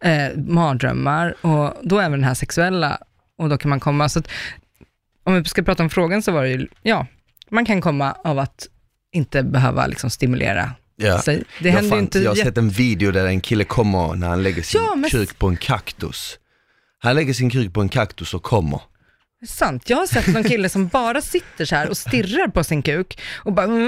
[0.00, 2.98] eh, mardrömmar och då även den här sexuella
[3.38, 4.28] och då kan man komma, så att,
[5.24, 7.06] om vi ska prata om frågan så var det ju, ja,
[7.50, 8.66] man kan komma av att
[9.12, 11.22] inte behöva liksom stimulera ja.
[11.22, 11.44] sig.
[11.60, 14.42] Det jag, fan, inte jag har sett en video där en kille kommer när han
[14.42, 16.38] lägger sin Ja, men- kuk på en kaktus.
[16.98, 18.80] Han lägger sin kuk på en kaktus och kommer.
[19.40, 19.90] Det är sant.
[19.90, 23.20] Jag har sett någon kille som bara sitter så här och stirrar på sin kuk
[23.36, 23.66] och bara...
[23.66, 23.86] mm,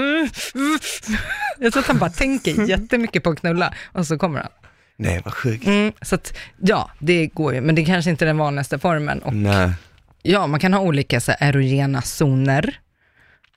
[0.55, 0.79] mm.
[1.59, 4.49] Jag tror att han bara tänker jättemycket på att knulla och så kommer han.
[4.97, 5.65] Nej vad sjukt.
[5.67, 8.79] Mm, så att, ja, det går ju, men det är kanske inte är den vanligaste
[8.79, 9.19] formen.
[9.19, 9.71] Och Nej.
[10.21, 12.79] ja, man kan ha olika så här, erogena zoner.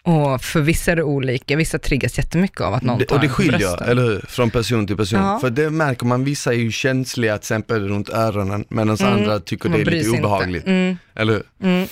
[0.02, 3.22] Och för vissa är det olika, vissa triggas jättemycket av att någon Det, tar och
[3.22, 4.20] det skiljer, eller hur?
[4.28, 5.20] Från person till person.
[5.20, 5.38] Ja.
[5.40, 9.68] För det märker man, vissa är ju känsliga till exempel runt öronen, medan andra tycker
[9.68, 10.66] Man det är lite obehagligt.
[10.66, 10.96] Mm.
[11.14, 11.86] Eller hur?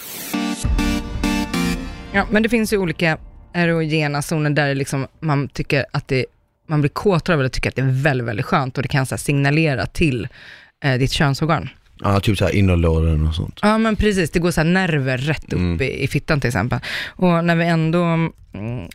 [2.12, 3.18] Ja, men det finns ju olika
[3.52, 6.26] erogena zoner där liksom, man tycker att det,
[6.68, 8.88] man blir kåtare av det och tycker att det är väldigt, väldigt skönt och det
[8.88, 10.28] kan så signalera till
[10.84, 11.68] eh, ditt könsorgan.
[12.02, 13.58] Ja, typ såhär innerlåren och sånt.
[13.62, 14.30] Ja, men precis.
[14.30, 15.82] Det går så här nerver rätt upp Mm.
[15.82, 16.78] i, i fittan till exempel.
[17.06, 18.30] Och när vi ändå mm,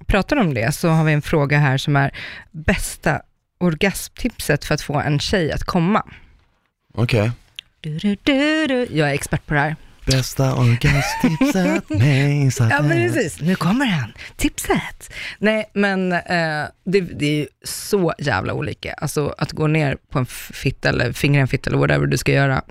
[0.06, 2.12] pratar om det så har vi en fråga här som är
[2.52, 3.22] bästa
[3.60, 6.04] orgasmtipset för att få en tjej att komma.
[6.94, 7.32] Okej.
[7.82, 8.88] Du, du, du, du.
[8.92, 9.76] Jag är expert på det här.
[10.06, 13.42] Bästa orgasmtipset mig så Ja, men precis.
[13.42, 14.14] Nu kommer han.
[14.38, 15.14] Tipset.
[15.40, 18.94] Nej, men eh, det, det är ju så jävla olika.
[18.94, 22.32] Alltså att gå ner på en fitta eller fingra en fitta eller whatever du ska
[22.32, 22.62] göra,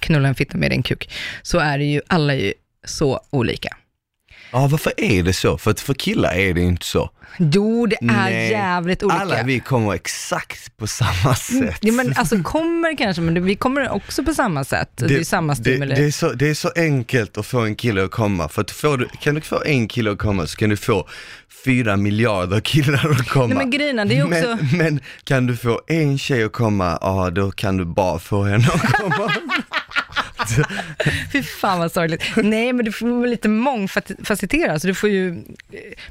[0.00, 1.10] knulla en fitta med din kuk,
[1.42, 2.52] så är det ju, alla är ju
[2.84, 3.76] så olika.
[4.56, 5.58] Ja, varför är det så?
[5.58, 7.10] För att för killar är det inte så.
[7.38, 8.50] Jo, det är Nej.
[8.50, 9.20] jävligt olika.
[9.20, 11.78] Alla vi kommer exakt på samma sätt.
[11.80, 14.90] Ja, men alltså kommer kanske, men det, vi kommer också på samma sätt.
[14.94, 15.94] Det, är samma stimuli.
[15.94, 18.62] Det, det, är så, det är så enkelt att få en kille att komma, för
[18.62, 21.08] att får du, kan du få en kille att komma så kan du få
[21.64, 23.46] fyra miljarder killar att komma.
[23.54, 26.98] Nej, men är, det är också- men, men kan du få en tjej att komma,
[27.00, 29.32] ja då kan du bara få henne att komma.
[31.32, 32.22] Fy fan vad sorgligt.
[32.36, 35.42] Nej, men du får vara lite mångfacetterad, alltså du får ju,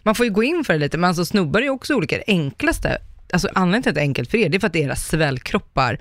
[0.03, 2.17] man får ju gå in för det lite, men alltså snubbar är ju också olika.
[2.17, 2.97] Det enklaste,
[3.33, 5.99] alltså anledningen till att det är enkelt för er, det är för att era svällkroppar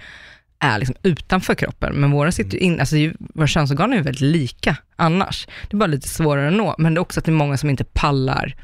[0.59, 4.03] är liksom utanför kroppen, men våra sitter ju in, alltså ju- våra könsorgan är ju
[4.03, 5.47] väldigt lika annars.
[5.71, 7.57] Det är bara lite svårare att nå, men det är också att det är många
[7.57, 8.57] som inte pallar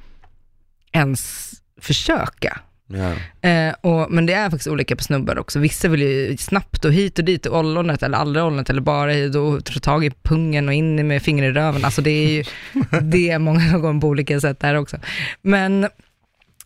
[0.92, 2.60] ens försöka
[2.92, 3.48] ja.
[3.48, 5.58] Eh, och, men det är faktiskt olika på snubbar också.
[5.58, 9.12] Vissa vill ju snabbt och hit och dit och ollonet eller aldrig ollonet eller bara
[9.12, 11.84] hit och ta tag i pungen och in med fingret i röven.
[11.84, 12.44] Alltså det är ju,
[13.02, 14.96] det är många gånger på olika sätt där också.
[15.42, 15.84] Men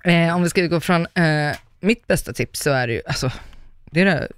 [0.05, 3.31] eh, om vi ska gå från eh, mitt bästa tips så är det ju, alltså,
[3.91, 4.29] det är det,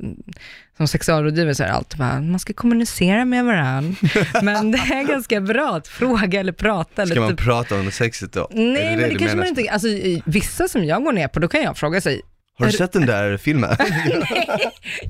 [0.76, 3.96] som sexualrådgivare så är det alltid bara, man ska kommunicera med varandra.
[4.42, 7.06] Men det är ganska bra att fråga eller prata.
[7.06, 8.48] Ska man typ- prata under sexet då?
[8.52, 9.88] Nej, det men det du kanske man inte, alltså
[10.24, 12.20] vissa som jag går ner på, då kan jag fråga sig,
[12.58, 13.70] Har du sett den där filmen?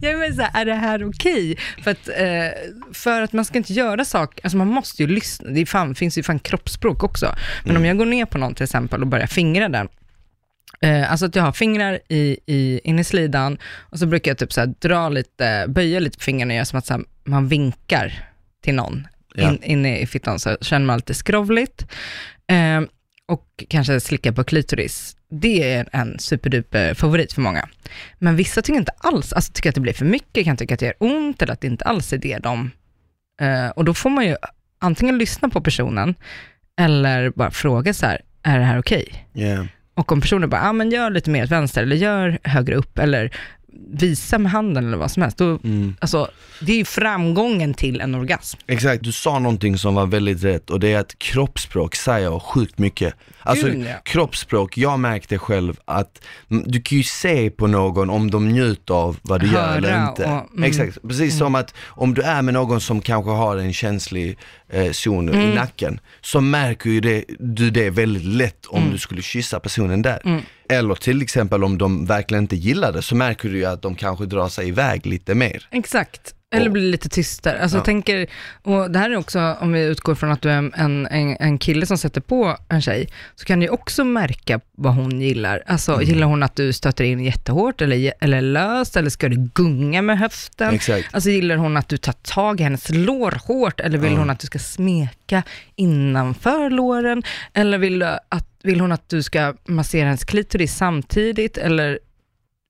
[0.01, 1.57] jag menar så här, är det här okej?
[1.85, 5.51] För att, eh, för att man ska inte göra saker, alltså man måste ju lyssna,
[5.51, 7.35] det fan, finns ju fan kroppsspråk också.
[7.65, 9.89] Men om jag går ner på någon till exempel och börjar fingra den,
[10.81, 13.59] eh, alltså att jag har fingrar i, i, in i slidan
[13.91, 16.65] och så brukar jag typ så här dra lite, böja lite på fingrarna och göra
[16.65, 18.29] som att så här, man vinkar
[18.63, 19.07] till någon
[19.39, 19.49] Ja.
[19.51, 21.87] in, inne i fittan, så känner man lite skrovligt.
[22.49, 22.81] Eh,
[23.29, 25.17] och kanske slicka på klitoris.
[25.31, 27.69] Det är en superduper favorit för många.
[28.19, 30.81] Men vissa tycker inte alls, alltså tycker att det blir för mycket, kan tycka att
[30.81, 32.71] det gör ont eller att det inte alls är det de...
[33.41, 34.37] Eh, och då får man ju
[34.79, 36.15] antingen lyssna på personen
[36.81, 39.27] eller bara fråga så här, är det här okej?
[39.33, 39.67] Ja.
[39.97, 42.75] Och om personen bara, ja ah, men gör lite mer åt vänster eller gör högre
[42.75, 43.31] upp eller
[43.91, 45.39] visa med handen eller vad som helst.
[45.39, 45.97] Då, Mm.
[46.01, 46.29] alltså,
[46.61, 48.59] det är ju framgången till en orgasm.
[48.67, 52.79] Exakt, du sa någonting som var väldigt rätt och det är att kroppsspråk säger sjukt
[52.79, 53.15] mycket.
[53.43, 53.95] Alltså Gud, ja.
[54.05, 58.95] kroppsspråk, jag märkte själv att mm, du kan ju se på någon om de njuter
[58.95, 60.25] av vad du gör eller Höra inte.
[60.25, 60.65] och- mm.
[60.65, 64.93] Exakt, precis som att om du är med någon som kanske har en känslig eh,
[64.93, 65.41] zon Mm.
[65.51, 68.93] i nacken, så märker ju det, du det väldigt lätt om Mm.
[68.93, 70.43] du skulle kyssa personen där.
[70.69, 73.95] Eller till exempel om de verkligen inte gillar det, så märker du ju att de
[73.95, 75.69] kanske drar sig iväg lite mer.
[75.71, 76.33] Exakt.
[76.55, 77.63] Eller Och- bli lite tystare.
[77.63, 77.83] Alltså Ja.
[77.85, 78.27] tänker,
[78.63, 81.59] och det här är också, om vi utgår från att du är en, en, en,
[81.59, 85.63] kille som sätter på en tjej, så kan du också märka vad hon gillar.
[85.67, 86.05] Alltså Mm.
[86.05, 90.19] gillar hon att du stöter in jättehårt eller, eller löst, eller ska du gunga med
[90.19, 90.75] höften?
[90.75, 91.15] Exakt.
[91.15, 94.19] Alltså gillar hon att du tar tag i hennes lår hårt, eller vill Ja.
[94.19, 95.43] hon att du ska smeka
[95.77, 97.23] innanför låren?
[97.53, 101.99] Eller vill, du att, vill hon att du ska massera hennes klitoris samtidigt, eller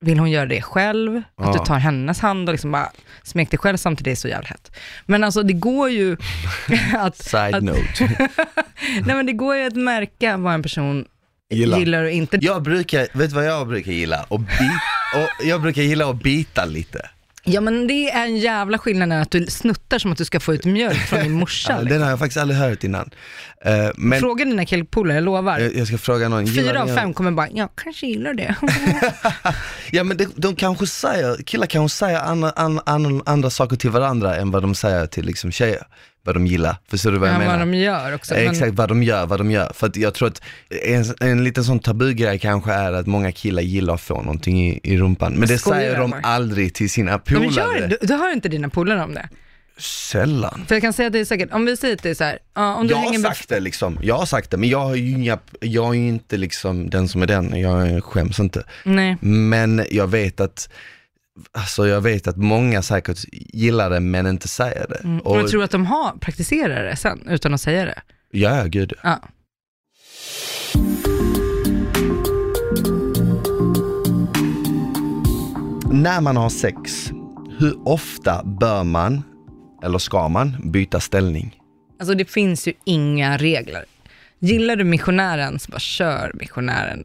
[0.05, 1.17] vill hon göra det själv?
[1.17, 1.51] Att Ja.
[1.53, 2.91] du tar hennes hand och liksom bara
[3.23, 4.71] smek dig själv samtidigt, det är så jävla hett.
[5.05, 6.17] Men alltså det går ju
[6.97, 7.79] att, Side att, note.
[9.05, 11.05] nej, men det går ju att märka vad en person
[11.49, 11.79] Gillar.
[11.79, 12.37] gillar och inte.
[12.41, 14.25] Jag brukar, vet du vad jag brukar gilla?
[14.27, 14.49] Och bit,
[15.15, 17.09] och jag brukar gilla att bita lite.
[17.49, 20.39] Ja men det är en jävla skillnad när att du snuttar som att du ska
[20.39, 21.75] få ut mjölk från din morsa.
[21.79, 23.09] Ja, den har jag faktiskt aldrig hört innan.
[23.65, 25.59] Eh, men Fråga dina killpolare, jag lovar.
[25.59, 26.47] jag, jag ska fråga någon.
[26.47, 28.55] Fyra av fem kommer bara, jag kanske gillar det.
[29.91, 33.89] Ja men de, de kanske säger, killar kanske säger andra, andra, andra, andra saker till
[33.89, 35.83] varandra än vad de säger till liksom tjejer.
[36.27, 37.57] Vad de gillar, förstår du vad jag Ja, menar?
[37.57, 38.35] vad de gör också.
[38.35, 39.71] Eh, Men, Exakt vad de gör, vad de gör.
[39.73, 40.41] För att jag tror att
[40.85, 44.79] en, en liten sån tabugrej kanske är att många killar gillar att få någonting i,
[44.83, 45.33] i rumpan.
[45.33, 46.19] Men det Skojar säger de bara?
[46.23, 47.87] aldrig till sina polare.
[47.87, 49.29] du, du hör inte dina polare om det?
[49.79, 50.65] Sällan.
[50.67, 52.23] För jag kan säga att det är säkert, om vi säger att det är så
[52.23, 54.95] här, om du Jag har sagt det liksom, jag har sagt det, men jag, har
[54.95, 58.63] ju inga, jag är ju inte liksom den som är den, jag skäms inte.
[58.83, 59.17] Nej.
[59.21, 60.69] Men jag vet att,
[61.51, 64.99] alltså jag vet att många säkert gillar det men inte säger det.
[65.03, 65.19] Mm.
[65.19, 68.01] Och Och, tror att de har, praktiserar det sen, utan att säga det.
[68.31, 68.93] ja, gud.
[69.03, 69.19] Ja.
[75.91, 77.11] När man har sex,
[77.59, 79.23] hur ofta bör man,
[79.83, 81.59] eller ska man, byta ställning?
[81.99, 83.85] Alltså det finns ju inga regler.
[84.39, 87.03] Gillar du missionären, så bara kör missionären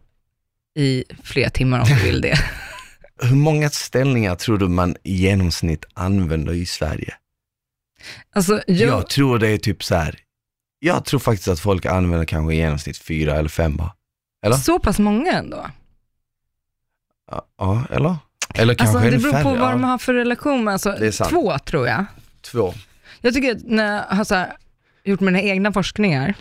[0.76, 2.38] i flera timmar om du vill det.
[3.20, 7.14] Hur många ställningar tror du man i genomsnitt använder i Sverige?
[8.34, 10.18] Alltså, jag, Jag tror det är typ så här.
[10.78, 13.92] jag tror faktiskt att folk använder kanske i genomsnitt fyra eller fem bara.
[14.44, 14.56] Eller?
[14.56, 15.66] så pass många ändå.
[17.58, 18.16] Ja, eller?
[18.54, 19.70] Eller kanske Alltså, det beror på vad ja.
[19.72, 20.64] de har för relation.
[20.64, 20.72] med.
[20.72, 20.96] Alltså,
[21.30, 22.04] två tror jag.
[22.40, 22.74] Två.
[23.20, 24.52] Jag tycker att när jag har här,
[25.04, 26.34] gjort mina egna forskningar,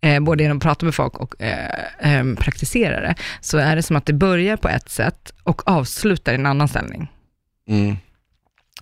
[0.00, 3.82] eh, både genom att prata med folk och eh, eh, praktisera det, så är det
[3.82, 7.08] som att det börjar på ett sätt och avslutar i en annan ställning.
[7.68, 7.96] Mm.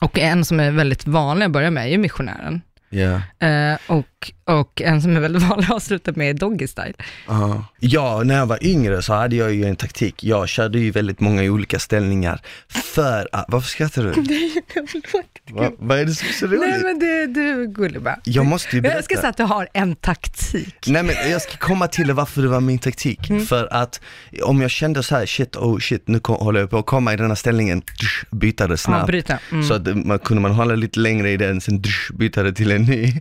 [0.00, 2.60] Och en som är väldigt vanlig att börja med är ju missionären.
[2.96, 3.46] Ja.
[3.46, 6.94] Eh, och, och en som är väldigt vanlig att avsluta med är doggy style.
[7.26, 7.64] Ja.
[7.80, 10.24] ja, när jag var yngre så hade jag ju en taktik.
[10.24, 14.10] Jag körde ju väldigt många olika ställningar för att, varför skrattar du?
[15.50, 16.60] Va, vad är det som är så roligt?
[16.60, 18.18] Nej men det, du är gullig bara.
[18.24, 18.96] Jag måste ju berätta.
[18.96, 20.86] Jag ska säga att du har en taktik.
[20.86, 23.30] Nej men jag ska komma till varför det var min taktik.
[23.30, 23.46] Mm.
[23.46, 24.00] För att
[24.42, 27.12] om jag kände så här, shit, oh shit, nu kom, håller jag på att komma
[27.12, 27.82] i den här ställningen,
[28.30, 29.02] byta det snabbt.
[29.02, 29.38] Avbryta.
[29.52, 29.64] Mm.
[29.64, 31.82] Så att man, kunde man hålla lite längre i den, sen
[32.12, 33.20] byta det till en ny.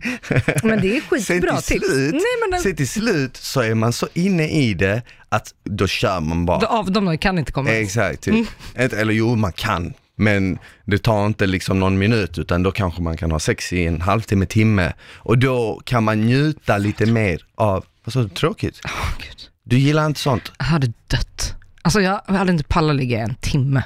[0.62, 1.86] Men det är Sen skitbra till tips.
[1.92, 5.86] slut, Nej, men sen till slut så är man så inne i det att då
[5.86, 6.58] kör man bara.
[6.58, 7.70] då av dem kan inte komma.
[7.70, 8.34] Exakt, typ.
[8.34, 8.90] Mm.
[9.00, 13.16] Eller jo man kan, men det tar inte liksom någon minut utan då kanske man
[13.16, 17.84] kan ha sex i en halvtimme, timme och då kan man njuta lite mer av,
[18.04, 18.80] vad sa du, tråkigt?
[18.84, 19.36] Åh, Gud.
[19.64, 20.52] Du gillar inte sånt?
[20.58, 21.54] Jag hade dött.
[21.82, 23.82] Alltså jag hade inte pallat ligga en timme.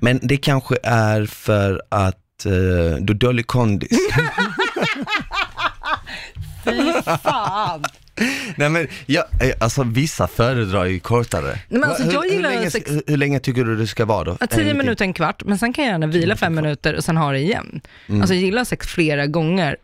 [0.00, 2.14] Men det kanske är för att
[2.46, 2.52] eh,
[3.00, 3.90] du har dålig kondis.
[6.64, 7.84] Fy fan.
[8.56, 11.58] Nej men, ja, eh, alltså vissa föredrar ju kortare.
[11.68, 14.04] men alltså, hur, jag gillar hur, länge, sex- hur, hur länge tycker du det ska
[14.04, 14.36] vara då?
[14.40, 17.04] Ja, tio En- minuter, en kvart, men sen kan jag gärna vila fem minuter och
[17.04, 17.80] sen ha det igen.
[18.08, 18.20] Mm.
[18.20, 19.76] Alltså jag gillar sex flera gånger,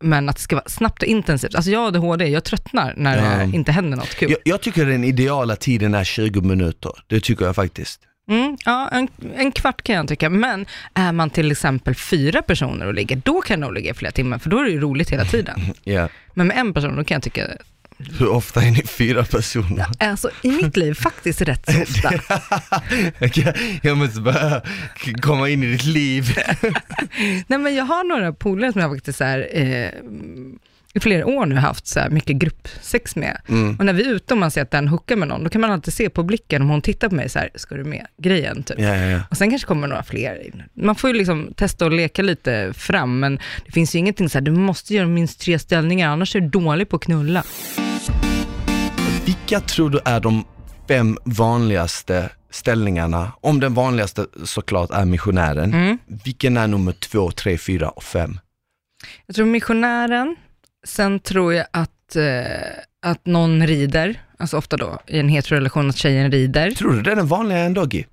[0.00, 1.54] men att det ska vara snabbt och intensivt.
[1.54, 3.46] Alltså jag har ADHD, jag tröttnar när Ja.
[3.46, 4.30] det inte händer något kul.
[4.30, 8.00] jag, jag tycker den ideala tiden är 20 minuter, det tycker jag faktiskt.
[8.32, 12.86] Mm, ja, en, en kvart kan jag tycka, men är man till exempel fyra personer
[12.86, 14.80] och ligger, då kan jag nog ligga i flera timmar, för då är det ju
[14.80, 15.60] roligt hela tiden.
[15.84, 16.08] Ja.
[16.34, 17.48] Men med en person, då kan jag tycka,
[18.18, 19.86] Hur ofta är ni fyra personer?
[19.98, 22.12] alltså i mitt liv faktiskt rätt så ofta.
[23.82, 24.62] Jag måste bara
[25.20, 26.38] komma in i ditt liv.
[27.46, 29.88] Nej men jag har några polare som jag faktiskt här, eh,
[30.94, 33.40] i flera år nu haft så här mycket gruppsex med.
[33.48, 33.76] Mm.
[33.76, 35.60] Och när vi är ute och man ser att den hookar med någon, då kan
[35.60, 38.06] man alltid se på blicken om hon tittar på mig så här, ska du med
[38.18, 38.62] grejen?
[38.62, 38.78] Typ.
[38.78, 39.20] Ja, ja, ja.
[39.30, 40.62] Och sen kanske kommer några fler in.
[40.74, 44.38] Man får ju liksom testa och leka lite fram, men det finns ju ingenting så
[44.38, 47.44] här, du måste göra minst tre ställningar, annars är du dålig på att knulla.
[49.24, 50.44] Vilka tror du är de
[50.88, 53.32] fem vanligaste ställningarna?
[53.40, 55.74] Om den vanligaste såklart är missionären.
[55.74, 55.98] Mm.
[56.24, 58.40] Vilken är nummer två, tre, fyra och fem?
[59.26, 60.36] Jag tror missionären,
[60.86, 62.70] sen tror jag att, eh,
[63.02, 66.70] att någon rider, alltså ofta då i en heterorelation att tjejen rider.
[66.70, 68.04] Tror du det är den vanliga än Doggy?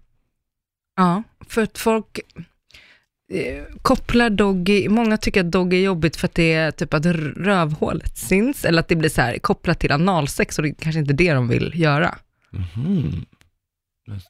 [0.95, 2.19] Ja, för att folk,
[3.33, 7.05] eh, kopplar Doggy, många tycker att Doggy är jobbigt för att det är typ att
[7.05, 10.99] rövhålet syns, eller att det blir så här kopplat till analsex och det är kanske
[10.99, 12.15] inte det de vill göra.
[12.51, 13.25] Mhm.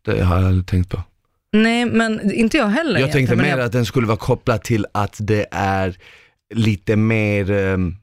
[0.05, 1.03] Det har jag aldrig tänkt på.
[1.51, 4.17] Nej, men inte jag heller Jag tänkte egentligen, men mer jag- att den skulle vara
[4.17, 5.97] kopplad till att det är
[6.53, 7.95] lite mer um,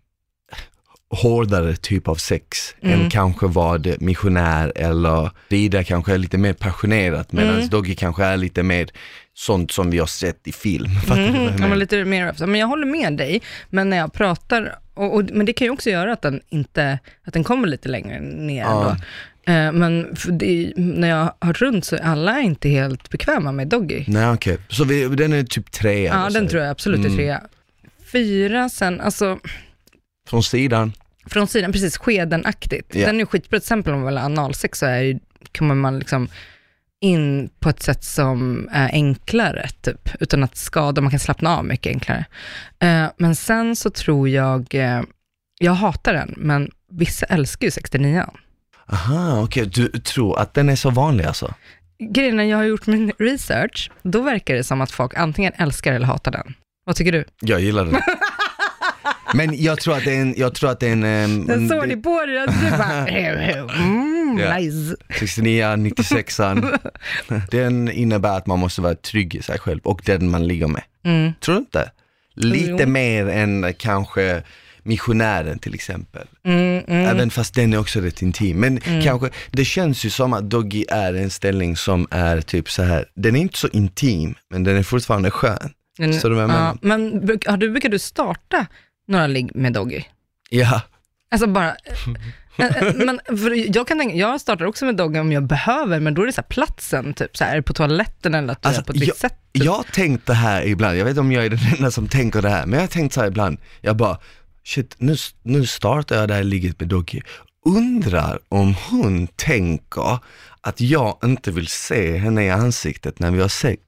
[1.11, 3.01] hårdare typ av sex Mm.
[3.01, 7.69] än kanske vad missionär eller Rida kanske är lite mer passionerat medan Mm.
[7.69, 8.89] Doggy kanske är lite mer
[9.35, 10.91] sånt som vi har sett i film.
[11.17, 12.47] Mm, ja, men lite mer.
[12.47, 15.71] Men jag håller med dig, men när jag pratar, och, och, men det kan ju
[15.71, 18.97] också göra att den inte, att den kommer lite längre ner Ja.
[19.49, 23.69] Eh, men det, när jag har hört runt så är alla inte helt bekväma med
[23.69, 24.05] Doggy.
[24.07, 27.17] Nej okej, så vi, den är typ tre Ja, den tror jag absolut är Mm.
[27.17, 27.41] trea.
[28.13, 29.39] Fyra sen, alltså
[30.27, 30.93] Från sidan.
[31.27, 32.95] från sidan, precis skedenaktigt.
[32.95, 33.07] Ja.
[33.07, 35.19] Den är skitbra, till exempel om man vill ha analsex så är
[35.59, 36.29] kommer man liksom
[37.01, 41.65] in på ett sätt som är enklare, typ, utan att skada, man kan slappna av
[41.65, 42.25] mycket enklare.
[42.79, 45.03] Eh, men sen så tror jag, eh,
[45.59, 48.25] jag hatar den, men vissa älskar ju 69
[48.89, 51.55] Aha, okej, du tror att den är så vanlig alltså?
[51.99, 55.93] Grejen när jag har gjort min research, då verkar det som att folk antingen älskar
[55.93, 56.55] eller hatar den.
[56.85, 57.25] Vad tycker du?
[57.41, 57.95] Jag gillar den.
[59.37, 61.05] Men jag tror att det är en, jag tror att det är en...
[61.05, 64.59] ehm, Den såg det- på dig, du bara, mm, Ja.
[64.59, 64.97] nice.
[65.19, 66.79] 69, 96an.
[67.51, 70.83] Den innebär att man måste vara trygg i sig själv och den man ligger med.
[71.05, 71.33] Mm.
[71.41, 71.91] Tror du inte?
[72.35, 72.89] Lite Jo.
[72.89, 74.43] mer än kanske
[74.83, 76.27] missionären till exempel.
[76.45, 77.07] Mm, mm.
[77.07, 78.61] Även fast den är också rätt intim.
[78.61, 82.83] Men kanske, det känns ju som att Doggy är en ställning som är typ så
[82.83, 83.05] här.
[83.15, 85.71] den är inte så intim, men den är fortfarande skön.
[85.99, 88.67] Men, Så du jag ja, men brukar du starta
[89.07, 90.03] några ligg med Doggy?
[90.51, 90.81] Ja,
[91.31, 91.69] Alltså bara,
[92.59, 96.01] eh, eh, men för jag kan tänka, jag startar också med Doggy om jag behöver,
[96.01, 98.69] men då är det så här platsen, typ så här, på toaletten eller att du
[98.69, 99.39] Alltså, är på ett visst sätt.
[99.53, 99.65] Typ.
[99.65, 102.09] jag har tänkt det här ibland, jag vet inte om jag är den enda som
[102.09, 104.19] tänker det här, men jag har tänkt så här ibland, jag bara,
[104.65, 107.21] shit, nu, nu startar jag det här ligget med Doggy.
[107.65, 110.19] Undrar om hon tänker
[110.61, 113.81] att jag inte vill se henne i ansiktet när vi har sex.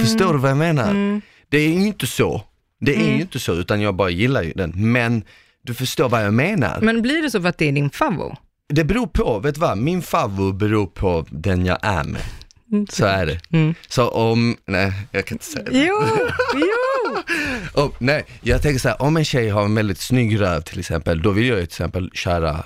[0.00, 0.90] Förstår du vad jag menar?
[0.90, 1.20] Mm.
[1.48, 2.42] Det är ju inte så.
[2.80, 4.72] Det är ju inte så, utan jag bara gillar ju den.
[4.92, 5.24] Men
[5.62, 6.78] du förstår vad jag menar.
[6.82, 8.36] Men blir det så för att det är din favvo?
[8.68, 9.78] Det beror på, vet du vad?
[9.78, 12.22] Min favorit beror på den jag är med.
[12.90, 13.40] Så är det.
[13.52, 13.74] Mm.
[13.88, 15.78] Så om, nej jag kan inte säga det.
[15.78, 16.02] Jo,
[16.54, 17.22] jo!
[17.82, 20.78] Om, nej, jag tänker så här, om en tjej har en väldigt snygg röv till
[20.78, 22.64] exempel, då vill jag ju till exempel köra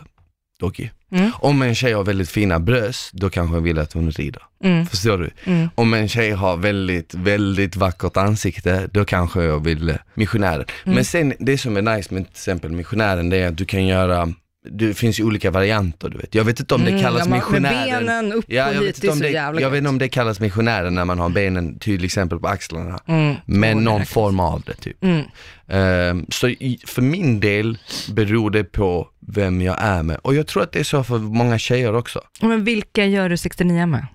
[0.61, 0.89] Doggy.
[1.13, 1.31] Mm.
[1.41, 4.43] Om en tjej har väldigt fina bröst, då kanske jag vill att hon rider.
[4.65, 4.87] Mm.
[4.87, 5.31] Förstår du?
[5.45, 5.69] Mm.
[5.75, 10.65] Om en tjej har väldigt, väldigt vackert ansikte, då kanske jag vill missionären.
[10.85, 10.95] Mm.
[10.95, 13.87] Men sen, det som är nice med till exempel missionären, det är att du kan
[13.87, 14.33] göra,
[14.71, 16.35] det finns ju olika varianter du vet.
[16.35, 17.87] Jag vet inte om det Mm, kallas man- missionären.
[17.87, 20.41] Med benen upp Ja, jag vet, inte om det, jag vet inte om det kallas
[20.41, 22.99] missionären när man har benen till exempel på axlarna.
[23.07, 23.35] Mm.
[23.47, 25.05] Men någon form av det typ.
[25.05, 25.25] Mm.
[25.69, 27.79] Ehm, så i, för min del
[28.13, 30.17] beror det på vem jag är med.
[30.23, 32.21] Och jag tror att det är så för många tjejer också.
[32.41, 34.07] Men vilka gör du 69 med?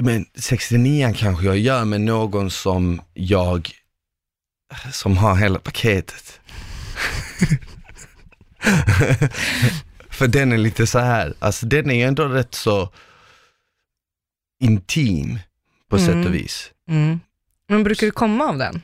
[0.00, 3.68] Men 69 kanske jag gör med någon som jag,
[4.92, 6.40] som har hela paketet.
[10.10, 12.88] för den är lite så här, alltså den är ju ändå rätt så
[14.60, 15.38] intim
[15.90, 16.26] på sätt Mm.
[16.26, 16.70] och vis.
[16.88, 17.20] Mm.
[17.68, 18.82] Men brukar du komma av den?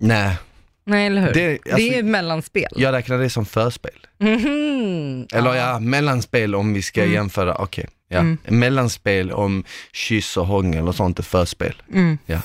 [0.00, 0.36] Nej,
[0.84, 1.32] Nej, eller hur?
[1.34, 2.68] Det- Det, alltså- är ett mellanspel.
[2.76, 4.06] jag räknar det som förspel.
[4.18, 5.26] Mhm.
[5.32, 7.14] Eller ja, mellanspel om vi ska Mm.
[7.14, 7.86] jämföra, okej.
[8.08, 8.18] ja.
[8.18, 8.38] Mm.
[8.48, 11.82] Mellanspel om kyss och hångel och sånt är förspel.
[11.92, 12.18] Mm.
[12.26, 12.40] Ja.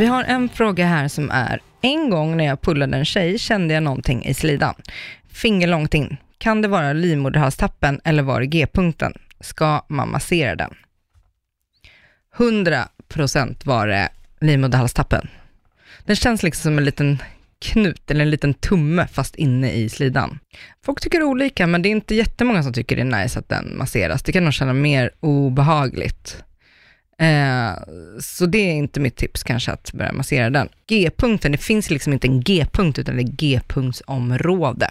[0.00, 3.74] Vi har en fråga här som är, en gång när jag pullade en tjej kände
[3.74, 4.74] jag någonting i slidan.
[5.30, 6.16] Finger långt in.
[6.38, 9.12] Kan det vara livmoderhalstappen eller var det G-punkten?
[9.40, 10.74] Ska man massera den?
[12.36, 14.08] 100% var det
[14.40, 15.28] livmoderhalstappen.
[16.04, 17.22] Den känns liksom som en liten
[17.58, 20.38] knut eller en liten tumme fast inne i slidan.
[20.84, 23.78] Folk tycker olika, men det är inte jättemånga som tycker det är nice att den
[23.78, 24.22] masseras.
[24.22, 26.44] Det kan nog kännas mer obehagligt.
[27.20, 27.72] Eh,
[28.20, 30.68] så det är inte mitt tips kanske att börja massera den.
[30.86, 34.90] G-punkten, det finns liksom inte en G-punkt utan det är G-punktsområde.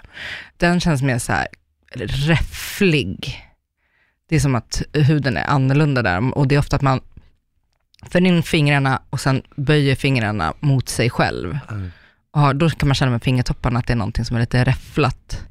[0.57, 1.47] Den känns mer så här
[2.27, 3.45] räfflig.
[4.29, 7.01] Det är som att huden är annorlunda där och det är ofta att man
[8.01, 11.57] för in fingrarna och sen böjer fingrarna mot sig själv.
[11.69, 11.91] Mm.
[12.31, 15.41] Och då kan man känna med fingertopparna att det är någonting som är lite räfflat.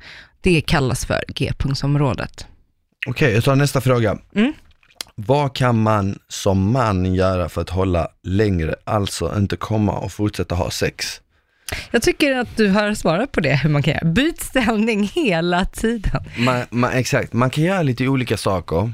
[0.41, 2.47] Det kallas för G-punktsområdet.
[3.07, 4.19] Okej, jag tar nästa fråga.
[4.35, 4.53] Mm.
[5.27, 10.55] Vad kan man som man göra för att hålla längre, alltså inte komma och fortsätta
[10.55, 11.21] ha sex?
[11.91, 14.05] Jag tycker att du har svarat på det, hur man kan göra.
[14.05, 16.25] Byt ställning hela tiden.
[16.39, 18.93] Man, man, exakt, man kan göra lite olika saker.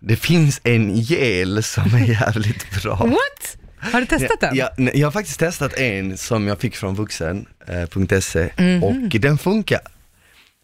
[0.00, 2.94] Det finns en gel som är jävligt bra.
[2.96, 3.56] What?
[3.92, 4.56] Har du testat den?
[4.56, 8.82] Jag, jag, jag har faktiskt testat en som jag fick från vuxen.se Mhm.
[8.84, 9.80] och den funkar.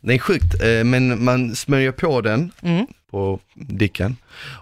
[0.03, 2.87] Den är sjukt, eh, men man smörjer på den Mm.
[3.11, 4.17] På dicken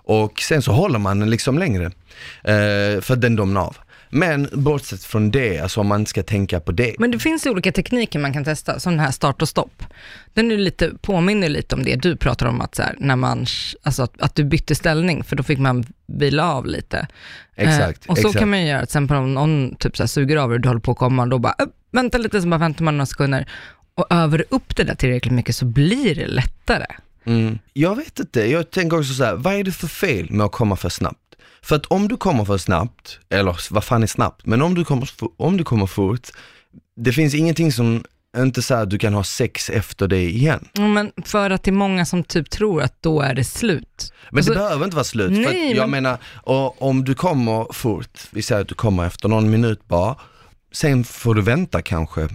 [0.05, 1.85] och sen så håller man den liksom längre
[2.45, 3.77] eh, för att den domnar av.
[4.11, 6.95] Men bortsett från det, alltså om man ska tänka på det.
[6.99, 9.83] Men det finns ju olika tekniker man kan testa, som den här start och stopp.
[10.35, 13.47] Den är lite, påminner lite om det du pratar om, att, så här, när man,
[13.83, 17.07] alltså att, att du bytte ställning, för då fick man vila av lite.
[17.57, 18.39] Exakt, Eh, och så exakt.
[18.39, 20.69] kan man ju göra, till exempel om någon typ så här, suger av dig, du
[20.69, 21.55] håller på att komma, då bara,
[21.93, 23.49] vänta lite, så bara väntar man några sekunder.
[23.95, 26.87] Och övar du upp det där tillräckligt mycket så blir det lättare.
[27.29, 27.59] Mm.
[27.73, 30.53] Jag vet inte, jag tänker också så här, vad är det för fel med att
[30.53, 31.35] komma för snabbt?
[31.63, 34.85] För att om du kommer för snabbt, eller vad fan är snabbt, men om du
[34.85, 36.29] kommer, om du kommer fort,
[36.97, 38.05] det finns ingenting som
[38.37, 40.69] inte så att du kan ha sex efter det igen.
[40.79, 44.13] Men för att det är många som typ tror att då är det slut.
[44.31, 47.05] Men Alltså- det behöver inte vara slut, för Nej, att jag men- menar, och, om
[47.05, 50.17] du kommer fort, vi säger att du kommer efter någon minut bara,
[50.73, 52.29] sen får du vänta kanske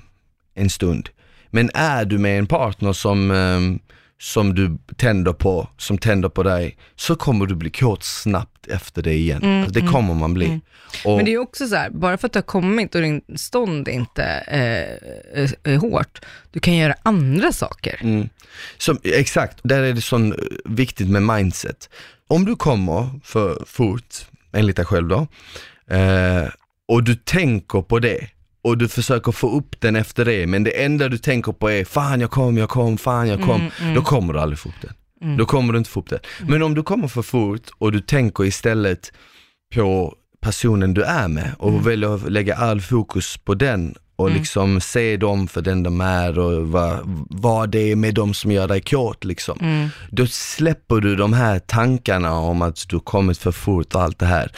[0.55, 1.09] en stund.
[1.49, 3.79] Men är du med en partner som, ehm,
[4.23, 9.01] som du tänder på, som tänder på dig, så kommer du bli kåt snabbt efter
[9.01, 9.43] det igen.
[9.43, 10.59] Mm, Alltså, det kommer man bli.
[11.05, 13.21] Och, Men det är också så här, bara för att du har kommit och din
[13.35, 17.99] stånd inte eh, är, är hårt, du kan göra andra saker.
[18.01, 18.29] Mm.
[18.77, 20.33] Som, exakt, där är det så eh,
[20.65, 21.89] viktigt med mindset.
[22.27, 24.15] Om du kommer för fort,
[24.53, 25.27] enligt dig själv då,
[25.95, 26.47] eh,
[26.87, 28.27] och du tänker på det
[28.63, 31.85] och du försöker få upp den efter det, men det enda du tänker på är
[31.85, 33.95] fan jag kom, jag kom, fan jag kom, Mm, mm.
[33.95, 34.93] då kommer du aldrig få upp den.
[35.21, 35.37] Mm.
[35.37, 36.19] Då kommer du inte få upp den.
[36.47, 39.11] Men om du kommer för fort och du tänker istället
[39.75, 41.83] på personen du är med och Mm.
[41.83, 46.39] väljer att lägga all fokus på den och liksom se dem för den de är
[46.39, 46.99] och vad,
[47.29, 49.57] vad det är med dem som gör dig kåt liksom.
[49.61, 49.89] Mm.
[50.11, 54.25] Då släpper du de här tankarna om att du kommit för fort och allt det
[54.25, 54.51] här.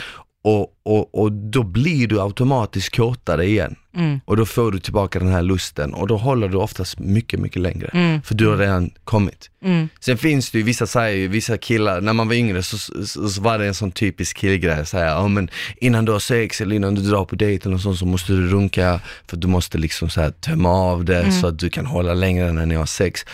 [0.43, 3.75] Och, och, och då blir du automatiskt kåtare igen.
[3.95, 4.19] Mm.
[4.25, 7.61] Och då får du tillbaka den här lusten och då håller du oftast mycket, mycket
[7.61, 7.89] längre.
[7.93, 8.21] Mm.
[8.21, 9.49] För du har redan kommit.
[9.63, 9.89] Mm.
[9.99, 13.29] Sen finns det ju vissa, säger ju, vissa killar, när man var yngre så, så,
[13.29, 16.75] så var det en sån typisk killgrej, säga, ja men innan du har sex eller
[16.75, 19.77] innan du drar på dejt eller något sånt så måste du runka för du måste
[19.77, 22.85] liksom så här tömma av det så att du kan hålla längre när ni har
[22.85, 23.25] sex.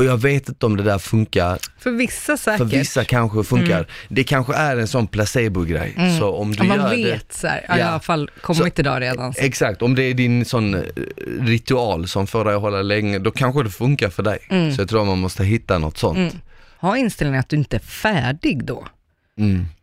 [0.00, 2.58] Och jag vet inte om det där funkar, För vissa säkert.
[2.58, 3.86] för vissa kanske funkar.
[4.08, 7.46] Det kanske är en sån placebo-grej, så om du Om man gör vet det så
[7.46, 9.34] här, ja, jag har i alla fall kommit idag redan.
[9.34, 9.40] Så.
[9.40, 10.80] Exakt, om det är din sån eh,
[11.40, 14.38] ritual som får dig att hålla länge, då kanske det funkar för dig.
[14.48, 16.18] Så jag tror man måste hitta något sånt.
[16.18, 16.32] Mm.
[16.78, 18.86] Ha inställningen att du inte är färdig då.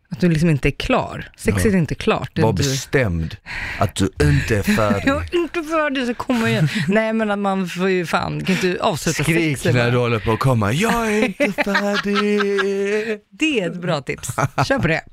[0.09, 1.29] Att du liksom inte är klar.
[1.37, 2.39] Sexet är inte klart.
[2.39, 3.35] Var inte- bestämd
[3.79, 5.07] att du inte är färdig.
[5.07, 6.67] Jag är inte färdig så kommer jag.
[6.87, 10.19] Nej men att man får ju fan, kan inte avsluta Skrik sexet när du håller
[10.19, 13.19] på att komma, jag är inte färdig.
[13.31, 14.29] Det är ett bra tips.
[14.67, 15.01] Kör på det.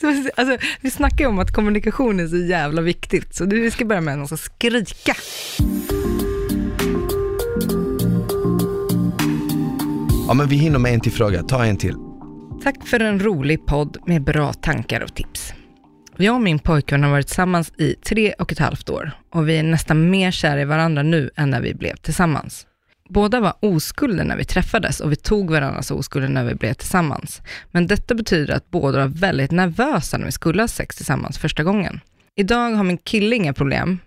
[0.00, 0.06] Så,
[0.36, 4.00] alltså, vi snackar ju om att kommunikation är så jävla viktigt, så du ska börja
[4.00, 5.14] med att någon ska skrika.
[10.32, 11.94] Ja men vi hinner med en till fråga, ta en till.
[12.62, 15.54] Tack för en rolig podd med bra tankar och tips.
[16.16, 19.56] Jag och min pojkvän har varit tillsammans i tre och ett halvt år och vi
[19.56, 22.66] är nästan mer kära i varandra nu än när vi blev tillsammans.
[23.08, 27.42] Båda var oskulder när vi träffades och vi tog varandras oskulder när vi blev tillsammans.
[27.70, 31.64] Men detta betyder att båda var väldigt nervösa när vi skulle ha sex tillsammans första
[31.64, 32.00] gången.
[32.36, 33.98] Idag har min kille inga problem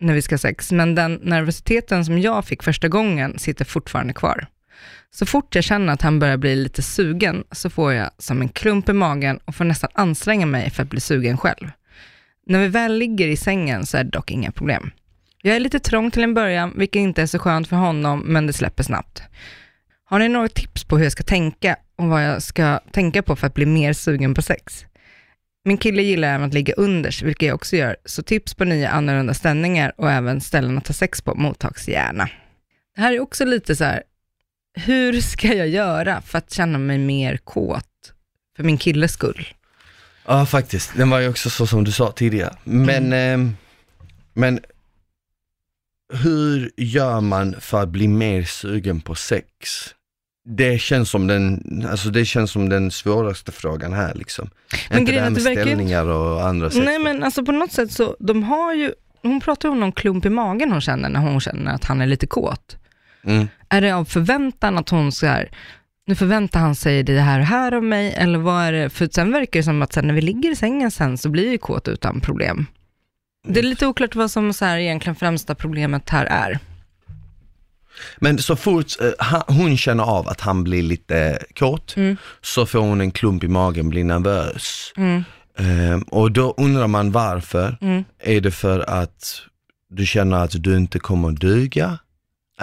[0.00, 4.12] när vi ska ha sex, men den nervositeten som jag fick första gången sitter fortfarande
[4.12, 4.46] kvar.
[5.14, 8.48] Så fort jag känner att han börjar bli lite sugen så får jag som en
[8.48, 11.70] klump i magen och får nästan anstränga mig för att bli sugen själv.
[12.46, 14.90] När vi väl ligger i sängen så är det dock inga problem.
[15.42, 18.46] Jag är lite trång till en början, vilket inte är så skönt för honom, men
[18.46, 19.22] det släpper snabbt.
[20.04, 23.36] Har ni några tips på hur jag ska tänka och vad jag ska tänka på
[23.36, 24.84] för att bli mer sugen på sex?
[25.64, 28.90] Min kille gillar även att ligga unders, vilket jag också gör, så tips på nya
[28.90, 32.28] annorlunda ställningar och även ställen att ha sex på mottags gärna.
[32.94, 34.02] Det här är också lite så här,
[34.74, 38.12] hur ska jag göra för att känna mig mer kåt
[38.56, 39.48] för min killes skull?
[40.26, 42.56] Ja faktiskt, den var ju också så som du sa tidigare.
[42.64, 43.56] Men, ehm,
[44.32, 44.60] men
[46.12, 49.48] hur gör man för att bli mer sugen på sex?
[50.44, 54.50] Det känns som den, alltså det känns som den svåraste frågan här liksom.
[54.90, 56.84] Men inte det här är med ställningar och andra sex.
[56.84, 58.92] Nej men alltså på något sätt så, de har ju,
[59.22, 62.00] hon pratar ju om någon klump i magen hon känner när hon känner att han
[62.00, 62.76] är lite kåt.
[63.24, 63.48] Mm.
[63.68, 65.50] Är det av förväntan att hon här,
[66.06, 68.90] nu förväntar han sig det här och här av mig, eller vad är det?
[68.90, 71.50] För sen verkar det som att sen när vi ligger i sängen sen så blir
[71.50, 72.66] ju kåt utan problem.
[73.48, 76.58] Det är lite oklart vad som så här egentligen främsta problemet här är.
[78.18, 82.16] Men så fort eh, hon känner av att han blir lite kåt, Mm.
[82.40, 84.92] så får hon en klump i magen, blir nervös.
[84.96, 85.24] Mm.
[85.58, 87.78] Ehm, och då undrar man varför.
[87.80, 88.04] Mm.
[88.18, 89.42] Är det för att
[89.90, 91.98] du känner att du inte kommer duga?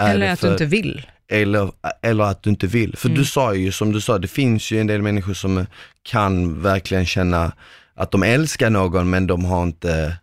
[0.00, 1.06] Är Eller att du inte vill.
[1.28, 1.70] eller,
[2.02, 2.96] eller att du inte vill.
[2.96, 3.18] För Mm.
[3.18, 5.66] du sa ju, som du sa, det finns ju en del människor som
[6.02, 7.52] kan verkligen känna
[7.94, 10.16] att de älskar någon men de har inte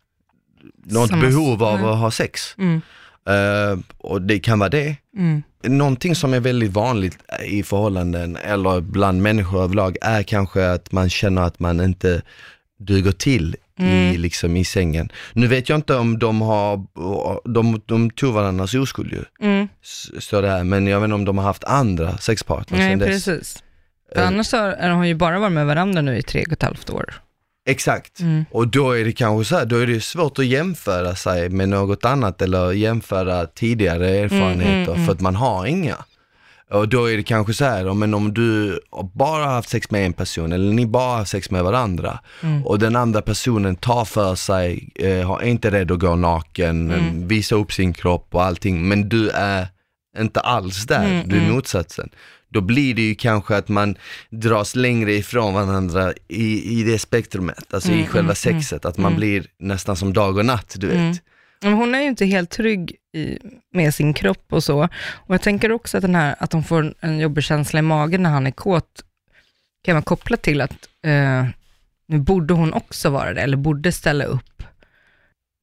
[0.85, 1.89] något Samma- behov av Nej.
[1.91, 2.41] att ha sex.
[2.57, 2.81] Mm.
[3.29, 4.95] Eh, och det kan vara det.
[5.17, 5.43] Mm.
[5.63, 11.09] Någonting som är väldigt vanligt i förhållanden eller bland människor överlag är kanske att man
[11.09, 12.21] känner att man inte
[12.79, 14.21] duger till i, Mm.
[14.21, 15.11] liksom, i sängen.
[15.33, 16.85] Nu vet jag inte om de har,
[17.53, 19.67] de, de tog varandras oskuld ju, Mm.
[20.19, 23.63] står det här, men jag vet inte om de har haft andra sexpartners Nej, precis.
[24.13, 26.51] För Eh, annars har har de ju bara varit med varandra nu i tre och
[26.51, 27.13] ett halvt år.
[27.69, 28.19] Exakt.
[28.19, 28.45] Mm.
[28.51, 31.69] Och då är det kanske så här, då är det svårt att jämföra sig med
[31.69, 35.95] något annat eller jämföra tidigare erfarenheter mm, för att man har inga.
[36.71, 38.79] Och då är det kanske så här, men om du
[39.13, 42.65] bara har haft sex med en person eller ni bara har sex med varandra Mm.
[42.65, 46.91] och den andra personen tar för sig, eh, har- är inte rädd att gå naken,
[46.91, 47.27] Mm.
[47.27, 49.67] visa upp sin kropp och allting, men du är
[50.19, 51.53] inte alls där, Mm, du är mm.
[51.55, 52.09] motsatsen.
[52.49, 53.95] Då blir det ju kanske att man
[54.29, 58.97] dras längre ifrån varandra i, i det spektrumet, alltså i Mm, själva mm, sexet, att
[58.97, 59.19] man mm.
[59.19, 61.21] blir nästan som dag och natt, du vet.
[61.61, 63.37] Hon är ju inte helt trygg i,
[63.73, 64.83] med sin kropp och så.
[65.13, 68.23] Och jag tänker också att, den här, att hon får en jobbig känsla i magen
[68.23, 69.03] när han är kåt,
[69.83, 70.71] kan man koppla till att
[71.05, 71.45] eh,
[72.07, 74.63] nu borde hon också vara det, eller borde ställa upp.